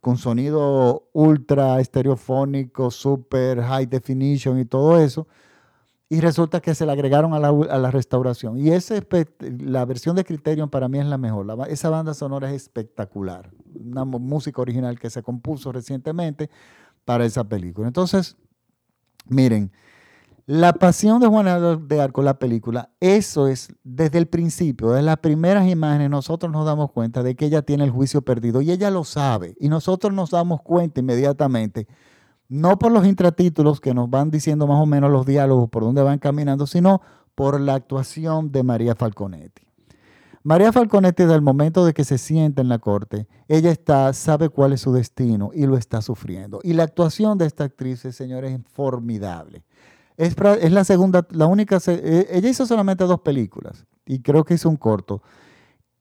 con 0.00 0.16
sonido 0.16 1.08
ultra 1.12 1.80
estereofónico, 1.80 2.90
super 2.90 3.62
high 3.62 3.86
definition 3.86 4.58
y 4.58 4.64
todo 4.64 4.98
eso. 4.98 5.26
Y 6.08 6.20
resulta 6.20 6.60
que 6.60 6.74
se 6.74 6.84
le 6.84 6.92
agregaron 6.92 7.34
a 7.34 7.38
la, 7.38 7.90
restauración. 7.92 8.58
Y 8.58 8.70
ese, 8.70 9.06
la 9.60 9.84
versión 9.84 10.16
de 10.16 10.24
Criterion 10.24 10.68
para 10.68 10.88
mí 10.88 10.98
es 10.98 11.06
la 11.06 11.18
mejor. 11.18 11.46
esa 11.68 11.88
banda 11.88 12.14
sonora 12.14 12.50
es 12.50 12.62
espectacular. 12.62 13.50
Una 13.78 14.04
música 14.04 14.60
original 14.60 14.98
que 14.98 15.08
se 15.08 15.22
compuso 15.22 15.70
recientemente 15.70 16.50
para 17.04 17.24
esa 17.24 17.44
película. 17.44 17.86
Entonces, 17.86 18.36
miren, 19.26 19.70
la 20.50 20.72
pasión 20.72 21.20
de 21.20 21.28
Juana 21.28 21.60
de 21.60 22.00
Arco, 22.00 22.22
la 22.22 22.40
película, 22.40 22.90
eso 22.98 23.46
es 23.46 23.68
desde 23.84 24.18
el 24.18 24.26
principio, 24.26 24.90
desde 24.90 25.04
las 25.04 25.18
primeras 25.18 25.68
imágenes, 25.68 26.10
nosotros 26.10 26.50
nos 26.50 26.66
damos 26.66 26.90
cuenta 26.90 27.22
de 27.22 27.36
que 27.36 27.46
ella 27.46 27.62
tiene 27.62 27.84
el 27.84 27.90
juicio 27.90 28.22
perdido 28.22 28.60
y 28.60 28.72
ella 28.72 28.90
lo 28.90 29.04
sabe. 29.04 29.54
Y 29.60 29.68
nosotros 29.68 30.12
nos 30.12 30.30
damos 30.30 30.60
cuenta 30.62 30.98
inmediatamente, 30.98 31.86
no 32.48 32.80
por 32.80 32.90
los 32.90 33.06
intratítulos 33.06 33.80
que 33.80 33.94
nos 33.94 34.10
van 34.10 34.32
diciendo 34.32 34.66
más 34.66 34.82
o 34.82 34.86
menos 34.86 35.12
los 35.12 35.24
diálogos 35.24 35.70
por 35.70 35.84
dónde 35.84 36.02
van 36.02 36.18
caminando, 36.18 36.66
sino 36.66 37.00
por 37.36 37.60
la 37.60 37.74
actuación 37.74 38.50
de 38.50 38.64
María 38.64 38.96
Falconetti. 38.96 39.62
María 40.42 40.72
Falconetti, 40.72 41.22
desde 41.22 41.36
el 41.36 41.42
momento 41.42 41.84
de 41.84 41.94
que 41.94 42.02
se 42.02 42.18
sienta 42.18 42.60
en 42.60 42.68
la 42.68 42.80
corte, 42.80 43.28
ella 43.46 43.70
está, 43.70 44.12
sabe 44.14 44.48
cuál 44.48 44.72
es 44.72 44.80
su 44.80 44.92
destino 44.92 45.50
y 45.54 45.66
lo 45.66 45.76
está 45.76 46.02
sufriendo. 46.02 46.58
Y 46.64 46.72
la 46.72 46.82
actuación 46.82 47.38
de 47.38 47.46
esta 47.46 47.62
actriz, 47.62 48.00
señores, 48.00 48.50
es 48.50 48.60
formidable. 48.72 49.62
Es, 50.20 50.36
la 50.70 50.84
segunda, 50.84 51.26
la 51.30 51.46
única, 51.46 51.78
e, 51.86 52.28
ella 52.30 52.50
hizo 52.50 52.66
solamente 52.66 53.04
dos 53.04 53.20
películas 53.20 53.86
y 54.04 54.20
creo 54.20 54.44
que 54.44 54.52
hizo 54.52 54.68
un 54.68 54.76
corto. 54.76 55.22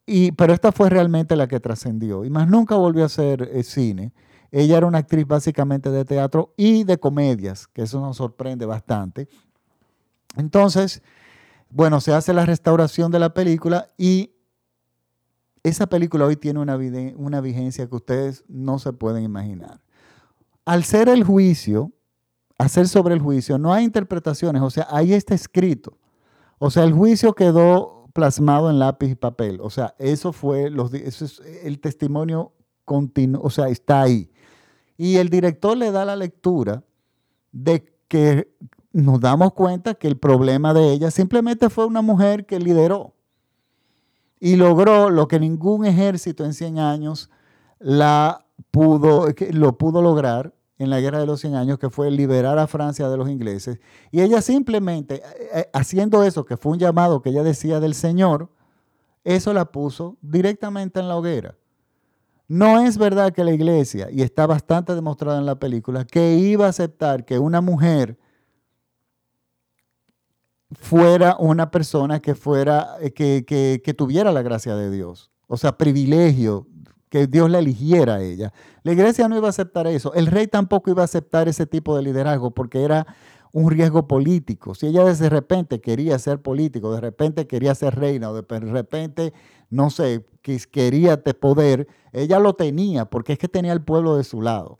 Y, 0.05 0.33
pero 0.33 0.51
esta 0.51 0.73
fue 0.73 0.89
realmente 0.89 1.37
la 1.37 1.47
que 1.47 1.61
trascendió. 1.61 2.25
Y 2.25 2.29
más 2.29 2.49
nunca 2.49 2.75
volvió 2.75 3.03
a 3.03 3.05
hacer 3.05 3.49
eh, 3.53 3.63
cine. 3.63 4.11
Ella 4.51 4.75
era 4.75 4.87
una 4.87 4.97
actriz 4.97 5.25
básicamente 5.25 5.89
de 5.89 6.03
teatro 6.03 6.53
y 6.57 6.83
de 6.83 6.99
comedias, 6.99 7.67
que 7.67 7.83
eso 7.83 8.01
nos 8.01 8.17
sorprende 8.17 8.65
bastante. 8.65 9.29
Entonces, 10.35 11.01
bueno, 11.69 12.01
se 12.01 12.13
hace 12.13 12.33
la 12.33 12.45
restauración 12.45 13.11
de 13.11 13.19
la 13.19 13.33
película 13.33 13.89
y 13.97 14.33
esa 15.63 15.87
película 15.87 16.25
hoy 16.25 16.35
tiene 16.35 16.59
una, 16.59 16.77
una 17.15 17.39
vigencia 17.39 17.87
que 17.87 17.95
ustedes 17.95 18.43
no 18.49 18.79
se 18.79 18.91
pueden 18.91 19.23
imaginar. 19.23 19.79
Al 20.65 20.83
ser 20.83 21.07
el 21.07 21.23
juicio, 21.23 21.93
hacer 22.59 22.87
sobre 22.87 23.15
el 23.15 23.21
juicio, 23.21 23.57
no 23.57 23.73
hay 23.73 23.85
interpretaciones, 23.85 24.61
o 24.61 24.69
sea, 24.69 24.85
ahí 24.91 25.13
está 25.13 25.33
escrito. 25.33 25.97
O 26.59 26.69
sea, 26.69 26.83
el 26.83 26.93
juicio 26.93 27.33
quedó 27.33 28.07
plasmado 28.13 28.69
en 28.69 28.79
lápiz 28.79 29.11
y 29.11 29.15
papel. 29.15 29.59
O 29.61 29.69
sea, 29.69 29.95
eso 29.97 30.33
fue 30.33 30.69
los, 30.69 30.93
es 30.93 31.41
el 31.63 31.79
testimonio 31.79 32.51
continuo, 32.85 33.41
o 33.41 33.49
sea, 33.49 33.69
está 33.69 34.01
ahí. 34.01 34.29
Y 34.97 35.15
el 35.15 35.29
director 35.29 35.77
le 35.77 35.91
da 35.91 36.03
la 36.03 36.17
lectura 36.17 36.83
de 37.51 37.85
que 38.09 38.53
nos 38.91 39.21
damos 39.21 39.53
cuenta 39.53 39.93
que 39.93 40.07
el 40.07 40.17
problema 40.17 40.73
de 40.73 40.91
ella 40.91 41.11
simplemente 41.11 41.69
fue 41.69 41.85
una 41.85 42.01
mujer 42.01 42.45
que 42.45 42.59
lideró 42.59 43.13
y 44.39 44.55
logró 44.55 45.09
lo 45.09 45.27
que 45.27 45.39
ningún 45.39 45.85
ejército 45.85 46.43
en 46.43 46.53
100 46.53 46.79
años 46.79 47.29
la 47.79 48.45
pudo, 48.71 49.27
lo 49.51 49.77
pudo 49.77 50.01
lograr, 50.01 50.53
en 50.79 50.89
la 50.89 51.01
Guerra 51.01 51.19
de 51.19 51.25
los 51.25 51.41
100 51.41 51.55
Años, 51.55 51.77
que 51.77 51.89
fue 51.89 52.09
liberar 52.09 52.57
a 52.57 52.65
Francia 52.65 53.09
de 53.09 53.17
los 53.17 53.29
ingleses. 53.29 53.79
Y 54.11 54.21
ella 54.21 54.41
simplemente, 54.41 55.15
eh, 55.15 55.49
eh, 55.53 55.69
haciendo 55.73 56.23
eso, 56.23 56.45
que 56.45 56.57
fue 56.57 56.71
un 56.71 56.79
llamado 56.79 57.21
que 57.21 57.29
ella 57.29 57.43
decía 57.43 57.81
del 57.81 57.93
Señor, 57.93 58.49
eso 59.25 59.53
la 59.53 59.65
puso 59.65 60.17
directamente 60.21 61.01
en 61.01 61.09
la 61.09 61.17
hoguera. 61.17 61.57
No 62.47 62.79
es 62.79 62.97
verdad 62.97 63.33
que 63.33 63.43
la 63.43 63.51
iglesia, 63.51 64.07
y 64.09 64.21
está 64.21 64.47
bastante 64.47 64.95
demostrado 64.95 65.37
en 65.37 65.45
la 65.45 65.59
película, 65.59 66.05
que 66.05 66.35
iba 66.35 66.65
a 66.65 66.69
aceptar 66.69 67.25
que 67.25 67.37
una 67.37 67.59
mujer 67.59 68.17
fuera 70.71 71.35
una 71.39 71.69
persona 71.69 72.21
que 72.21 72.35
fuera, 72.35 72.95
eh, 73.01 73.11
que, 73.11 73.43
que 73.45 73.93
tuviera 73.93 74.31
la 74.31 74.41
gracia 74.41 74.75
de 74.75 74.89
Dios. 74.89 75.29
O 75.47 75.57
sea, 75.57 75.77
privilegio 75.77 76.67
que 77.09 77.27
Dios 77.27 77.49
la 77.49 77.59
eligiera 77.59 78.15
a 78.15 78.21
ella. 78.21 78.53
La 78.83 78.91
iglesia 78.93 79.27
no 79.27 79.35
iba 79.37 79.47
a 79.47 79.49
aceptar 79.49 79.87
eso. 79.87 80.13
El 80.13 80.27
rey 80.27 80.47
tampoco 80.47 80.89
iba 80.89 81.01
a 81.01 81.05
aceptar 81.05 81.47
ese 81.47 81.65
tipo 81.65 81.95
de 81.95 82.03
liderazgo 82.03 82.51
porque 82.51 82.83
era 82.83 83.07
un 83.51 83.71
riesgo 83.71 84.07
político. 84.07 84.75
Si 84.75 84.87
ella 84.87 85.03
de 85.03 85.29
repente 85.29 85.81
quería 85.81 86.19
ser 86.19 86.41
político, 86.41 86.93
de 86.93 87.01
repente 87.01 87.47
quería 87.47 87.73
ser 87.75 87.95
reina 87.95 88.29
o 88.29 88.33
de 88.33 88.59
repente, 88.59 89.33
no 89.69 89.89
sé, 89.89 90.25
quería 90.71 91.21
poder, 91.21 91.87
ella 92.11 92.39
lo 92.39 92.53
tenía 92.53 93.05
porque 93.05 93.33
es 93.33 93.39
que 93.39 93.47
tenía 93.47 93.73
el 93.73 93.81
pueblo 93.81 94.15
de 94.15 94.23
su 94.23 94.41
lado. 94.41 94.79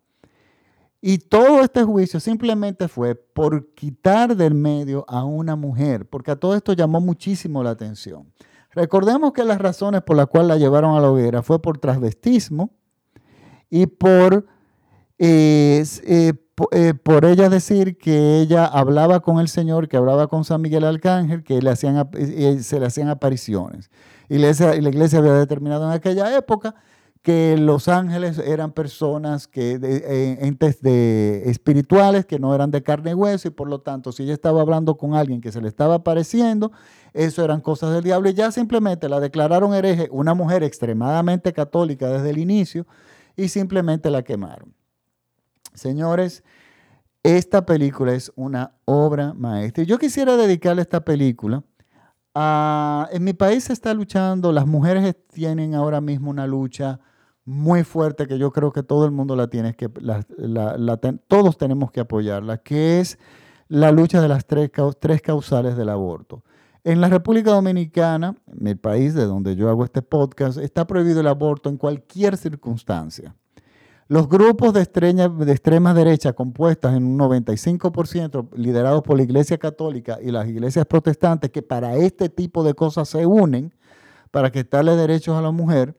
Y 1.02 1.18
todo 1.20 1.62
este 1.62 1.84
juicio 1.84 2.20
simplemente 2.20 2.90
fue 2.90 3.16
por 3.16 3.74
quitar 3.74 4.36
del 4.36 4.54
medio 4.54 5.06
a 5.08 5.24
una 5.24 5.56
mujer, 5.56 6.06
porque 6.06 6.32
a 6.32 6.36
todo 6.36 6.56
esto 6.56 6.74
llamó 6.74 7.00
muchísimo 7.00 7.64
la 7.64 7.70
atención. 7.70 8.34
Recordemos 8.72 9.34
que 9.34 9.44
las 9.44 9.60
razones 9.60 10.02
por 10.04 10.16
las 10.16 10.28
cuales 10.28 10.50
la 10.50 10.58
llevaron 10.58 10.96
a 10.96 11.00
la 11.00 11.10
hoguera 11.10 11.42
fue 11.42 11.62
por 11.62 11.80
transvestismo 11.80 12.72
y 13.70 13.88
por, 13.88 14.46
eh, 15.18 15.84
eh, 16.04 16.94
por 17.04 17.26
ella 17.26 17.50
decir 17.50 17.98
que 17.98 18.40
ella 18.40 18.66
hablaba 18.66 19.22
con 19.22 19.40
el 19.40 19.48
Señor, 19.48 19.88
que 19.88 19.98
hablaba 19.98 20.28
con 20.28 20.44
San 20.44 20.62
Miguel 20.62 20.84
Arcángel, 20.84 21.44
que 21.44 21.62
le 21.62 21.70
hacían, 21.72 22.10
eh, 22.14 22.60
se 22.62 22.80
le 22.80 22.86
hacían 22.86 23.10
apariciones. 23.10 23.90
Y 24.28 24.38
la 24.38 24.50
iglesia 24.50 25.20
había 25.20 25.34
determinado 25.34 25.86
en 25.86 25.92
aquella 25.92 26.36
época 26.38 26.76
que 27.22 27.58
los 27.58 27.90
ángeles 27.90 28.38
eran 28.38 28.72
personas 28.72 29.48
que 29.48 29.78
de, 29.78 30.38
entes 30.42 30.82
de, 30.82 31.44
espirituales 31.50 32.26
que 32.26 32.40
no 32.40 32.56
eran 32.56 32.72
de 32.72 32.82
carne 32.82 33.12
y 33.12 33.14
hueso 33.14 33.50
y 33.50 33.52
por 33.52 33.68
lo 33.68 33.82
tanto 33.82 34.12
si 34.12 34.24
ella 34.24 34.34
estaba 34.34 34.62
hablando 34.62 34.98
con 34.98 35.16
alguien 35.16 35.42
que 35.42 35.52
se 35.52 35.62
le 35.62 35.68
estaba 35.68 35.96
apareciendo, 35.96 36.72
eso 37.14 37.44
eran 37.44 37.60
cosas 37.60 37.94
del 37.94 38.04
diablo 38.04 38.30
y 38.30 38.34
ya 38.34 38.52
simplemente 38.52 39.10
la 39.10 39.20
declararon 39.20 39.74
hereje, 39.74 40.08
una 40.12 40.34
mujer 40.34 40.64
extremadamente 40.64 41.52
católica 41.52 42.08
desde 42.08 42.30
el 42.30 42.38
inicio 42.38 42.88
y 43.36 43.50
simplemente 43.50 44.10
la 44.10 44.24
quemaron. 44.24 44.74
Señores, 45.74 46.44
esta 47.24 47.66
película 47.66 48.14
es 48.14 48.32
una 48.36 48.76
obra 48.86 49.34
maestra. 49.34 49.84
Yo 49.84 49.98
quisiera 49.98 50.38
dedicarle 50.38 50.82
esta 50.82 51.04
película 51.04 51.64
a... 52.40 53.10
En 53.12 53.24
mi 53.24 53.34
país 53.34 53.66
se 53.66 53.74
está 53.74 53.94
luchando, 53.94 54.52
las 54.52 54.66
mujeres 54.66 55.16
tienen 55.34 55.76
ahora 55.76 56.00
mismo 56.02 56.30
una 56.30 56.48
lucha 56.48 57.00
muy 57.46 57.84
fuerte 57.84 58.28
que 58.28 58.38
yo 58.38 58.52
creo 58.52 58.72
que 58.72 58.84
todo 58.84 59.06
el 59.06 59.12
mundo 59.12 59.36
la 59.36 59.48
tiene, 59.48 59.74
que 59.76 59.90
todos 61.28 61.58
tenemos 61.58 61.92
que 61.92 62.00
apoyarla, 62.00 62.60
que 62.60 63.00
es 63.00 63.18
la 63.68 63.92
lucha 63.92 64.22
de 64.22 64.28
las 64.28 64.46
tres, 64.46 64.70
tres 65.00 65.22
causales 65.22 65.76
del 65.76 65.90
aborto. 65.90 66.44
En 66.84 67.02
la 67.02 67.10
República 67.10 67.52
Dominicana, 67.52 68.36
mi 68.46 68.76
país 68.76 69.14
de 69.14 69.26
donde 69.26 69.56
yo 69.56 69.70
hago 69.70 69.84
este 69.84 70.02
podcast, 70.02 70.58
está 70.60 70.88
prohibido 70.88 71.20
el 71.22 71.28
aborto 71.28 71.70
en 71.70 71.78
cualquier 71.78 72.38
circunstancia. 72.38 73.36
Los 74.10 74.28
grupos 74.28 74.74
de, 74.74 74.80
de 74.80 75.52
extrema 75.52 75.94
derecha 75.94 76.34
compuestas 76.34 76.98
en 76.98 77.06
un 77.06 77.20
95% 77.20 78.50
liderados 78.56 79.04
por 79.04 79.16
la 79.16 79.22
Iglesia 79.22 79.60
Católica 79.60 80.18
y 80.20 80.32
las 80.32 80.48
iglesias 80.48 80.88
protestantes 80.88 81.52
que 81.52 81.62
para 81.62 81.96
este 81.96 82.28
tipo 82.28 82.64
de 82.64 82.74
cosas 82.74 83.08
se 83.08 83.28
unen 83.28 83.72
para 84.32 84.52
quitarle 84.52 84.96
derechos 84.96 85.38
a 85.38 85.44
la 85.44 85.52
mujer, 85.52 85.96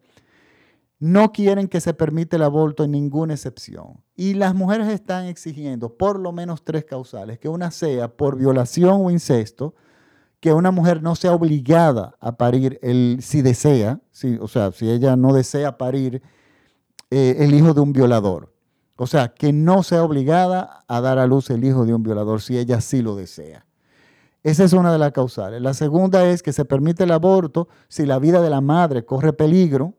no 0.99 1.31
quieren 1.31 1.69
que 1.69 1.81
se 1.81 1.95
permita 1.95 2.35
el 2.35 2.43
aborto 2.43 2.83
en 2.83 2.91
ninguna 2.91 3.35
excepción. 3.35 4.03
Y 4.17 4.35
las 4.35 4.57
mujeres 4.57 4.89
están 4.89 5.27
exigiendo 5.27 5.97
por 5.97 6.19
lo 6.19 6.33
menos 6.33 6.65
tres 6.65 6.85
causales, 6.85 7.39
que 7.39 7.49
una 7.49 7.71
sea 7.71 8.09
por 8.09 8.37
violación 8.37 9.05
o 9.05 9.13
incesto, 9.13 9.77
que 10.41 10.53
una 10.53 10.73
mujer 10.73 11.01
no 11.01 11.15
sea 11.15 11.33
obligada 11.33 12.17
a 12.19 12.37
parir 12.37 12.81
el, 12.83 13.19
si 13.23 13.41
desea, 13.41 14.01
si, 14.11 14.37
o 14.41 14.49
sea, 14.49 14.73
si 14.73 14.91
ella 14.91 15.15
no 15.15 15.33
desea 15.33 15.79
parir 15.79 16.23
eh, 17.11 17.37
el 17.41 17.55
hijo 17.55 17.75
de 17.75 17.81
un 17.81 17.93
violador. 17.93 18.53
O 18.97 19.07
sea, 19.07 19.29
que 19.29 19.53
no 19.53 19.83
sea 19.83 20.05
obligada 20.05 20.85
a 20.87 21.01
dar 21.01 21.19
a 21.19 21.27
luz 21.27 21.51
el 21.51 21.65
hijo 21.65 21.87
de 21.87 21.95
un 21.95 22.03
violador 22.03 22.43
si 22.43 22.59
ella 22.59 22.81
sí 22.81 23.03
lo 23.03 23.17
desea. 23.17 23.65
Esa 24.43 24.65
es 24.65 24.73
una 24.73 24.93
de 24.93 24.99
las 24.99 25.13
causales. 25.13 25.61
La 25.61 25.75
segunda 25.75 26.29
es 26.29 26.43
que 26.43 26.53
se 26.53 26.65
permite 26.65 27.05
el 27.05 27.11
aborto 27.11 27.69
si 27.89 28.07
la 28.07 28.19
vida 28.19 28.41
de 28.41 28.51
la 28.51 28.61
madre 28.61 29.05
corre 29.05 29.33
peligro. 29.33 29.95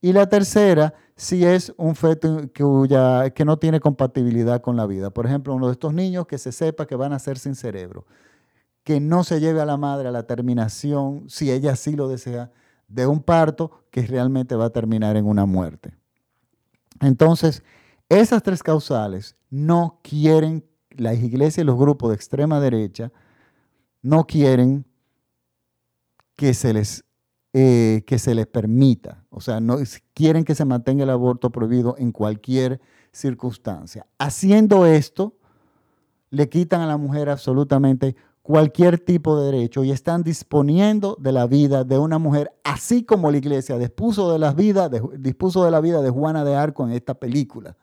Y 0.00 0.12
la 0.12 0.28
tercera, 0.28 0.94
si 1.16 1.44
es 1.44 1.74
un 1.76 1.96
feto 1.96 2.42
que, 2.52 3.32
que 3.34 3.44
no 3.44 3.56
tiene 3.58 3.80
compatibilidad 3.80 4.60
con 4.60 4.76
la 4.76 4.86
vida. 4.86 5.10
Por 5.10 5.26
ejemplo, 5.26 5.54
uno 5.54 5.66
de 5.66 5.72
estos 5.72 5.92
niños 5.92 6.26
que 6.26 6.38
se 6.38 6.52
sepa 6.52 6.86
que 6.86 6.94
van 6.94 7.12
a 7.12 7.18
ser 7.18 7.38
sin 7.38 7.56
cerebro. 7.56 8.06
Que 8.84 9.00
no 9.00 9.24
se 9.24 9.40
lleve 9.40 9.60
a 9.60 9.66
la 9.66 9.76
madre 9.76 10.08
a 10.08 10.12
la 10.12 10.22
terminación, 10.22 11.24
si 11.28 11.50
ella 11.50 11.74
sí 11.76 11.94
lo 11.94 12.08
desea, 12.08 12.52
de 12.88 13.06
un 13.06 13.22
parto 13.22 13.84
que 13.90 14.02
realmente 14.02 14.56
va 14.56 14.66
a 14.66 14.70
terminar 14.70 15.16
en 15.16 15.26
una 15.26 15.46
muerte. 15.46 15.94
Entonces, 17.00 17.62
esas 18.08 18.42
tres 18.42 18.62
causales 18.62 19.36
no 19.50 20.00
quieren, 20.02 20.64
las 20.90 21.18
iglesias 21.18 21.58
y 21.58 21.66
los 21.66 21.78
grupos 21.78 22.10
de 22.10 22.16
extrema 22.16 22.60
derecha 22.60 23.12
no 24.02 24.26
quieren 24.26 24.86
que 26.34 26.54
se 26.54 26.72
les, 26.72 27.04
eh, 27.52 28.02
que 28.06 28.18
se 28.18 28.34
les 28.34 28.46
permita, 28.46 29.24
o 29.28 29.40
sea, 29.40 29.60
no 29.60 29.76
quieren 30.14 30.44
que 30.44 30.54
se 30.54 30.64
mantenga 30.64 31.04
el 31.04 31.10
aborto 31.10 31.50
prohibido 31.50 31.96
en 31.98 32.12
cualquier 32.12 32.80
circunstancia. 33.12 34.06
Haciendo 34.18 34.86
esto, 34.86 35.36
le 36.30 36.48
quitan 36.48 36.80
a 36.80 36.86
la 36.86 36.96
mujer 36.96 37.28
absolutamente 37.28 38.16
cualquier 38.48 38.98
tipo 38.98 39.38
de 39.38 39.52
derecho 39.52 39.84
y 39.84 39.90
están 39.90 40.22
disponiendo 40.22 41.18
de 41.20 41.32
la 41.32 41.46
vida 41.46 41.84
de 41.84 41.98
una 41.98 42.18
mujer, 42.18 42.50
así 42.64 43.04
como 43.04 43.30
la 43.30 43.36
iglesia 43.36 43.76
dispuso 43.76 44.32
de, 44.32 44.38
la 44.38 44.54
vida 44.54 44.88
de, 44.88 45.02
dispuso 45.18 45.66
de 45.66 45.70
la 45.70 45.82
vida 45.82 46.00
de 46.00 46.08
Juana 46.08 46.44
de 46.44 46.56
Arco 46.56 46.86
en 46.86 46.94
esta 46.94 47.12
película. 47.12 47.76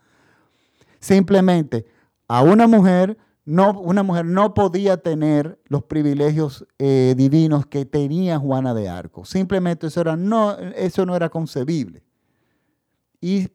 Simplemente 1.00 1.86
a 2.28 2.42
una 2.42 2.66
mujer 2.66 3.16
no, 3.46 3.80
una 3.80 4.02
mujer 4.02 4.26
no 4.26 4.56
podía 4.56 4.98
tener 4.98 5.60
los 5.66 5.84
privilegios 5.84 6.66
eh, 6.80 7.14
divinos 7.16 7.68
que 7.68 7.86
tenía 7.86 8.40
Juana 8.40 8.74
de 8.74 8.90
Arco. 8.90 9.24
Simplemente 9.24 9.86
eso, 9.86 10.02
era, 10.02 10.18
no, 10.18 10.58
eso 10.58 11.06
no 11.06 11.16
era 11.16 11.30
concebible. 11.30 12.02
Y 13.22 13.50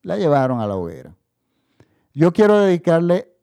la 0.00 0.16
llevaron 0.16 0.60
a 0.60 0.66
la 0.66 0.76
hoguera. 0.76 1.14
Yo 2.14 2.32
quiero 2.32 2.58
dedicarle 2.58 3.33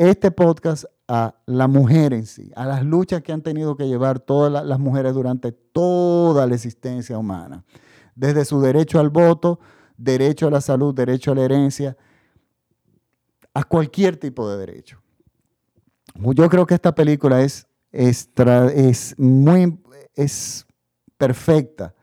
este 0.00 0.30
podcast 0.30 0.86
a 1.08 1.34
la 1.44 1.68
mujer 1.68 2.14
en 2.14 2.24
sí, 2.24 2.50
a 2.56 2.64
las 2.64 2.82
luchas 2.82 3.20
que 3.20 3.32
han 3.32 3.42
tenido 3.42 3.76
que 3.76 3.86
llevar 3.86 4.18
todas 4.18 4.64
las 4.64 4.78
mujeres 4.78 5.12
durante 5.12 5.52
toda 5.52 6.46
la 6.46 6.54
existencia 6.54 7.18
humana, 7.18 7.64
desde 8.14 8.46
su 8.46 8.62
derecho 8.62 8.98
al 8.98 9.10
voto, 9.10 9.60
derecho 9.98 10.46
a 10.46 10.50
la 10.50 10.62
salud, 10.62 10.94
derecho 10.94 11.32
a 11.32 11.34
la 11.34 11.42
herencia, 11.42 11.98
a 13.52 13.62
cualquier 13.62 14.16
tipo 14.16 14.48
de 14.48 14.56
derecho. 14.56 15.02
Yo 16.14 16.48
creo 16.48 16.66
que 16.66 16.74
esta 16.74 16.94
película 16.94 17.42
es, 17.42 17.68
es 17.92 19.18
muy 19.18 19.78
es 20.14 20.66
perfecta 21.18 21.94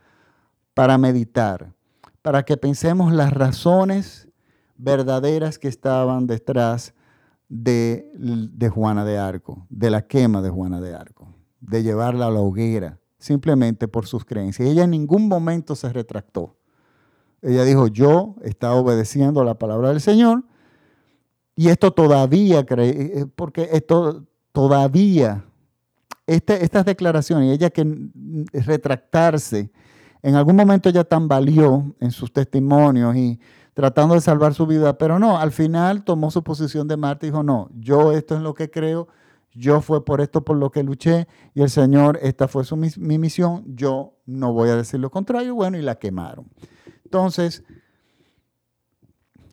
para 0.76 1.00
meditar, 1.00 1.74
para 2.22 2.44
que 2.44 2.58
pensemos 2.58 3.12
las 3.12 3.34
razones 3.34 4.28
verdaderas 4.76 5.58
que 5.58 5.68
estaban 5.68 6.28
detrás 6.28 6.94
de, 7.50 8.70
Juana 8.74 9.06
de 9.06 9.18
Arco, 9.18 9.66
de 9.70 9.90
la 9.90 10.08
quema 10.08 10.42
de 10.42 10.50
Juana 10.50 10.82
de 10.82 10.94
Arco, 10.94 11.34
de 11.60 11.84
llevarla 11.84 12.28
a 12.28 12.32
la 12.32 12.40
hoguera, 12.40 13.00
simplemente 13.18 13.88
por 13.88 14.06
sus 14.06 14.26
creencias. 14.26 14.68
Ella 14.68 14.84
en 14.84 14.92
ningún 14.92 15.28
momento 15.28 15.76
se 15.76 15.92
retractó. 15.92 16.58
Ella 17.42 17.64
dijo, 17.64 17.88
yo 17.88 18.36
estaba 18.44 18.76
obedeciendo 18.76 19.44
la 19.44 19.58
palabra 19.58 19.90
del 19.90 20.02
Señor 20.02 20.44
y 21.56 21.70
esto 21.70 21.92
todavía, 21.92 22.66
eh, 22.70 23.26
porque 23.36 23.70
esto 23.72 24.26
todavía, 24.52 25.46
este, 26.26 26.64
estas 26.64 26.86
declaraciones, 26.86 27.54
ella 27.54 27.70
que 27.70 28.10
retractarse, 28.54 29.72
en 30.22 30.36
algún 30.36 30.56
momento 30.56 30.90
ella 30.90 31.04
tambaleó 31.04 31.96
en 32.00 32.12
sus 32.12 32.34
testimonios 32.34 33.16
y 33.16 33.40
tratando 33.78 34.16
de 34.16 34.22
salvar 34.22 34.56
su 34.56 34.66
vida, 34.66 34.98
pero 34.98 35.20
no, 35.20 35.38
al 35.38 35.52
final 35.52 36.04
tomó 36.04 36.32
su 36.32 36.44
posición 36.44 36.88
de 36.88 36.98
Marte 36.98 37.28
y 37.28 37.30
dijo, 37.30 37.44
no, 37.44 37.70
yo 37.76 38.12
esto 38.12 38.36
es 38.36 38.42
lo 38.42 38.56
que 38.56 38.72
creo, 38.72 39.08
yo 39.52 39.82
fue 39.82 40.04
por 40.04 40.20
esto 40.20 40.44
por 40.44 40.58
lo 40.58 40.72
que 40.72 40.82
luché 40.82 41.28
y 41.54 41.62
el 41.62 41.70
Señor, 41.70 42.18
esta 42.24 42.48
fue 42.48 42.64
su, 42.64 42.76
mi, 42.76 42.90
misión, 43.20 43.64
yo 43.68 44.16
no 44.26 44.52
voy 44.52 44.70
a 44.70 44.76
decir 44.76 45.00
lo 45.00 45.12
contrario, 45.12 45.54
bueno, 45.54 45.78
y 45.78 45.84
la 45.84 45.94
quemaron. 45.94 46.50
Entonces, 47.06 47.64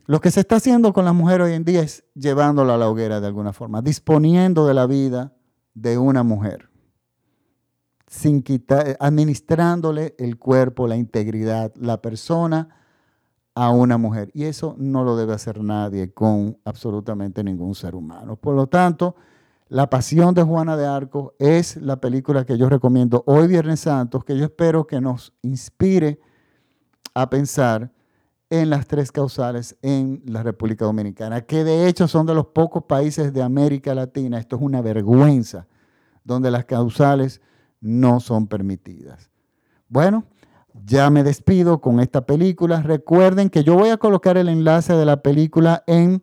lo 0.07 0.23
que 0.23 0.31
se 0.31 0.41
está 0.41 0.57
haciendo 0.57 0.95
con 0.95 1.05
la 1.05 1.13
mujer 1.13 1.43
hoy 1.43 1.53
en 1.53 1.67
día 1.67 1.83
es 1.83 2.03
llevándola 2.15 2.77
a 2.77 2.79
la 2.79 2.89
hoguera 2.89 3.21
de 3.21 3.27
alguna 3.27 3.53
forma, 3.53 3.83
disponiendo 3.83 4.67
de 4.67 4.73
la 4.73 4.87
vida 4.87 5.35
de 5.75 5.99
una 5.99 6.23
mujer, 6.23 6.71
sin 8.07 8.43
quitar, 8.43 8.97
administrándole 9.01 10.15
el 10.19 10.39
cuerpo, 10.39 10.89
la 10.89 10.97
integridad, 10.97 11.75
la 11.77 12.01
persona, 12.01 12.81
a 13.55 13.71
una 13.71 13.99
mujer. 13.99 14.31
Y 14.35 14.45
eso 14.45 14.75
no 14.79 15.05
lo 15.05 15.17
debe 15.17 15.33
hacer 15.33 15.63
nadie 15.63 16.13
con 16.13 16.59
absolutamente 16.65 17.45
ningún 17.45 17.75
ser 17.75 17.95
humano. 17.95 18.37
Por 18.37 18.55
lo 18.55 18.67
tanto, 18.67 19.15
La 19.69 19.89
Pasión 19.89 20.35
de 20.35 20.43
Juana 20.43 20.77
de 20.77 20.87
Arco 20.87 21.35
es 21.39 21.77
la 21.77 22.01
película 22.01 22.45
que 22.45 22.59
yo 22.59 22.69
recomiendo 22.69 23.25
hoy 23.27 23.47
Viernes 23.49 23.81
Santo, 23.81 24.21
que 24.21 24.37
yo 24.37 24.45
espero 24.45 24.87
que 24.87 25.01
nos 25.01 25.33
inspire 25.43 26.21
a 27.15 27.31
pensar 27.31 27.91
en 28.51 28.71
las 28.71 28.87
tres 28.87 29.11
causales 29.11 29.77
en 29.83 30.23
la 30.27 30.43
República 30.43 30.85
Dominicana, 30.85 31.41
que 31.41 31.65
de 31.65 31.89
hecho 31.89 32.07
son 32.07 32.27
de 32.27 32.35
los 32.35 32.47
pocos 32.49 32.85
países 32.85 33.33
de 33.33 33.43
América 33.43 33.95
Latina, 33.95 34.39
esto 34.39 34.57
es 34.57 34.63
una 34.63 34.81
vergüenza, 34.83 35.67
donde 36.23 36.51
las 36.51 36.65
causales 36.65 37.41
no 37.81 38.21
son 38.21 38.47
permitidas. 38.47 39.31
Bueno, 39.89 40.25
ya 40.75 41.09
me 41.11 41.23
despido 41.23 41.81
con 41.81 42.01
esta 42.01 42.27
película. 42.27 42.83
Recuerden 42.83 43.49
que 43.49 43.63
yo 43.63 43.75
voy 43.75 43.91
a 43.91 43.97
colocar 43.97 44.37
el 44.37 44.49
enlace 44.49 44.95
de 44.95 45.05
la 45.07 45.23
película 45.23 45.85
en 45.87 46.23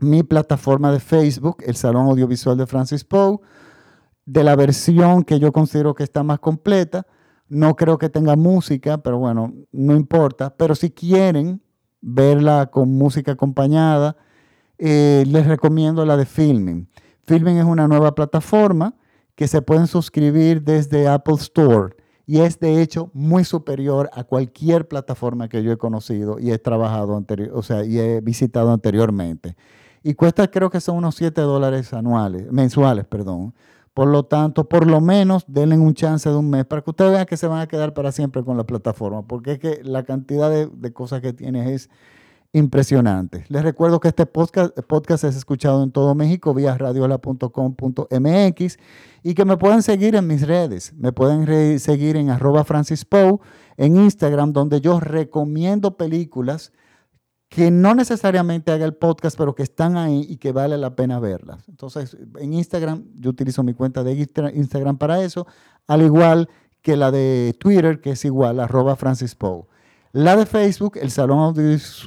mi 0.00 0.22
plataforma 0.22 0.90
de 0.90 1.00
Facebook, 1.00 1.58
el 1.66 1.76
Salón 1.76 2.06
Audiovisual 2.06 2.56
de 2.56 2.66
Francis 2.66 3.04
Poe, 3.04 3.38
de 4.24 4.44
la 4.44 4.56
versión 4.56 5.22
que 5.24 5.38
yo 5.38 5.52
considero 5.52 5.94
que 5.94 6.04
está 6.04 6.22
más 6.22 6.38
completa. 6.38 7.06
No 7.48 7.76
creo 7.76 7.98
que 7.98 8.08
tenga 8.08 8.36
música, 8.36 8.98
pero 8.98 9.18
bueno, 9.18 9.54
no 9.72 9.96
importa. 9.96 10.54
Pero 10.56 10.74
si 10.74 10.90
quieren 10.90 11.62
verla 12.00 12.70
con 12.70 12.90
música 12.90 13.32
acompañada, 13.32 14.16
eh, 14.78 15.24
les 15.26 15.46
recomiendo 15.46 16.04
la 16.06 16.16
de 16.16 16.26
Filming. 16.26 16.88
Filming 17.26 17.58
es 17.58 17.64
una 17.64 17.88
nueva 17.88 18.14
plataforma 18.14 18.94
que 19.34 19.48
se 19.48 19.62
pueden 19.62 19.86
suscribir 19.86 20.62
desde 20.62 21.08
Apple 21.08 21.34
Store 21.34 21.97
y 22.28 22.40
es 22.40 22.60
de 22.60 22.82
hecho 22.82 23.10
muy 23.14 23.42
superior 23.42 24.10
a 24.12 24.22
cualquier 24.22 24.86
plataforma 24.86 25.48
que 25.48 25.62
yo 25.62 25.72
he 25.72 25.78
conocido 25.78 26.38
y 26.38 26.50
he 26.50 26.58
trabajado 26.58 27.16
anterior, 27.16 27.52
o 27.54 27.62
sea, 27.62 27.86
y 27.86 27.98
he 27.98 28.20
visitado 28.20 28.70
anteriormente. 28.70 29.56
Y 30.02 30.12
cuesta 30.12 30.46
creo 30.50 30.68
que 30.68 30.78
son 30.78 30.98
unos 30.98 31.14
7 31.14 31.40
dólares 31.40 31.94
anuales, 31.94 32.52
mensuales, 32.52 33.06
perdón. 33.06 33.54
Por 33.94 34.08
lo 34.08 34.24
tanto, 34.24 34.68
por 34.68 34.86
lo 34.86 35.00
menos 35.00 35.46
denle 35.48 35.78
un 35.78 35.94
chance 35.94 36.28
de 36.28 36.36
un 36.36 36.50
mes 36.50 36.66
para 36.66 36.82
que 36.82 36.90
ustedes 36.90 37.12
vean 37.12 37.24
que 37.24 37.38
se 37.38 37.46
van 37.46 37.62
a 37.62 37.66
quedar 37.66 37.94
para 37.94 38.12
siempre 38.12 38.44
con 38.44 38.58
la 38.58 38.64
plataforma, 38.64 39.22
porque 39.22 39.52
es 39.52 39.58
que 39.58 39.80
la 39.82 40.02
cantidad 40.02 40.50
de, 40.50 40.66
de 40.66 40.92
cosas 40.92 41.22
que 41.22 41.32
tiene 41.32 41.72
es 41.72 41.88
impresionantes. 42.52 43.50
Les 43.50 43.62
recuerdo 43.62 44.00
que 44.00 44.08
este 44.08 44.26
podcast, 44.26 44.78
podcast 44.80 45.24
es 45.24 45.36
escuchado 45.36 45.82
en 45.82 45.90
todo 45.90 46.14
México 46.14 46.54
vía 46.54 46.76
radiola.com.mx 46.78 48.78
y 49.22 49.34
que 49.34 49.44
me 49.44 49.56
pueden 49.56 49.82
seguir 49.82 50.14
en 50.14 50.26
mis 50.26 50.46
redes. 50.46 50.94
Me 50.94 51.12
pueden 51.12 51.78
seguir 51.78 52.16
en 52.16 52.30
arroba 52.30 52.64
Francis 52.64 53.06
en 53.76 53.96
Instagram, 53.96 54.52
donde 54.52 54.80
yo 54.80 55.00
recomiendo 55.00 55.96
películas 55.96 56.72
que 57.48 57.70
no 57.70 57.94
necesariamente 57.94 58.72
haga 58.72 58.84
el 58.84 58.94
podcast, 58.94 59.36
pero 59.36 59.54
que 59.54 59.62
están 59.62 59.96
ahí 59.96 60.26
y 60.28 60.36
que 60.36 60.52
vale 60.52 60.76
la 60.76 60.94
pena 60.94 61.18
verlas. 61.18 61.66
Entonces, 61.68 62.16
en 62.38 62.52
Instagram, 62.52 63.04
yo 63.18 63.30
utilizo 63.30 63.62
mi 63.62 63.72
cuenta 63.72 64.04
de 64.04 64.12
Instagram 64.54 64.98
para 64.98 65.22
eso, 65.22 65.46
al 65.86 66.02
igual 66.02 66.48
que 66.82 66.96
la 66.96 67.10
de 67.10 67.56
Twitter, 67.58 68.00
que 68.00 68.10
es 68.10 68.24
igual, 68.24 68.60
arroba. 68.60 68.96
La 70.12 70.36
de 70.36 70.46
Facebook, 70.46 70.98
el 71.00 71.10
Salón 71.10 71.54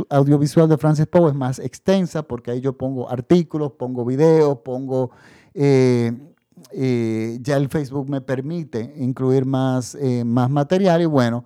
Audiovisual 0.09 0.67
de 0.67 0.77
Francis 0.77 1.07
Poe, 1.07 1.29
es 1.29 1.35
más 1.35 1.59
extensa 1.59 2.23
porque 2.23 2.51
ahí 2.51 2.61
yo 2.61 2.73
pongo 2.73 3.09
artículos, 3.09 3.73
pongo 3.73 4.05
videos, 4.05 4.59
pongo... 4.59 5.11
Eh, 5.53 6.11
eh, 6.73 7.39
ya 7.41 7.57
el 7.57 7.69
Facebook 7.69 8.07
me 8.07 8.21
permite 8.21 8.93
incluir 8.97 9.45
más, 9.45 9.95
eh, 9.95 10.23
más 10.23 10.49
material 10.49 11.01
y 11.01 11.05
bueno, 11.05 11.43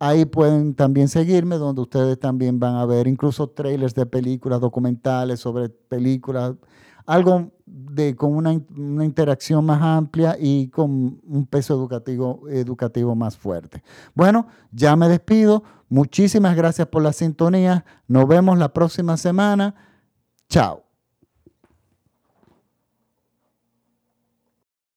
Ahí 0.00 0.26
pueden 0.26 0.74
también 0.74 1.08
seguirme, 1.08 1.56
donde 1.56 1.82
ustedes 1.82 2.20
también 2.20 2.60
van 2.60 2.76
a 2.76 2.86
ver 2.86 3.08
incluso 3.08 3.48
trailers 3.48 3.94
de 3.94 4.06
películas, 4.06 4.60
documentales 4.60 5.40
sobre 5.40 5.70
películas, 5.70 6.54
algo 7.08 7.52
de, 7.64 8.14
con 8.14 8.36
una, 8.36 8.52
interacción 8.52 9.64
más 9.64 9.80
amplia 9.80 10.36
y 10.38 10.68
con 10.68 11.18
un 11.26 11.46
peso 11.46 11.72
educativo, 11.72 12.42
educativo 12.50 13.14
más 13.14 13.34
fuerte. 13.34 13.82
Bueno, 14.14 14.46
ya 14.72 14.94
me 14.94 15.08
despido. 15.08 15.64
Muchísimas 15.88 16.54
gracias 16.54 16.86
por 16.88 17.02
la 17.02 17.14
sintonía. 17.14 17.86
Nos 18.08 18.28
vemos 18.28 18.58
la 18.58 18.74
próxima 18.74 19.16
semana. 19.16 19.74
Chao. 20.50 20.87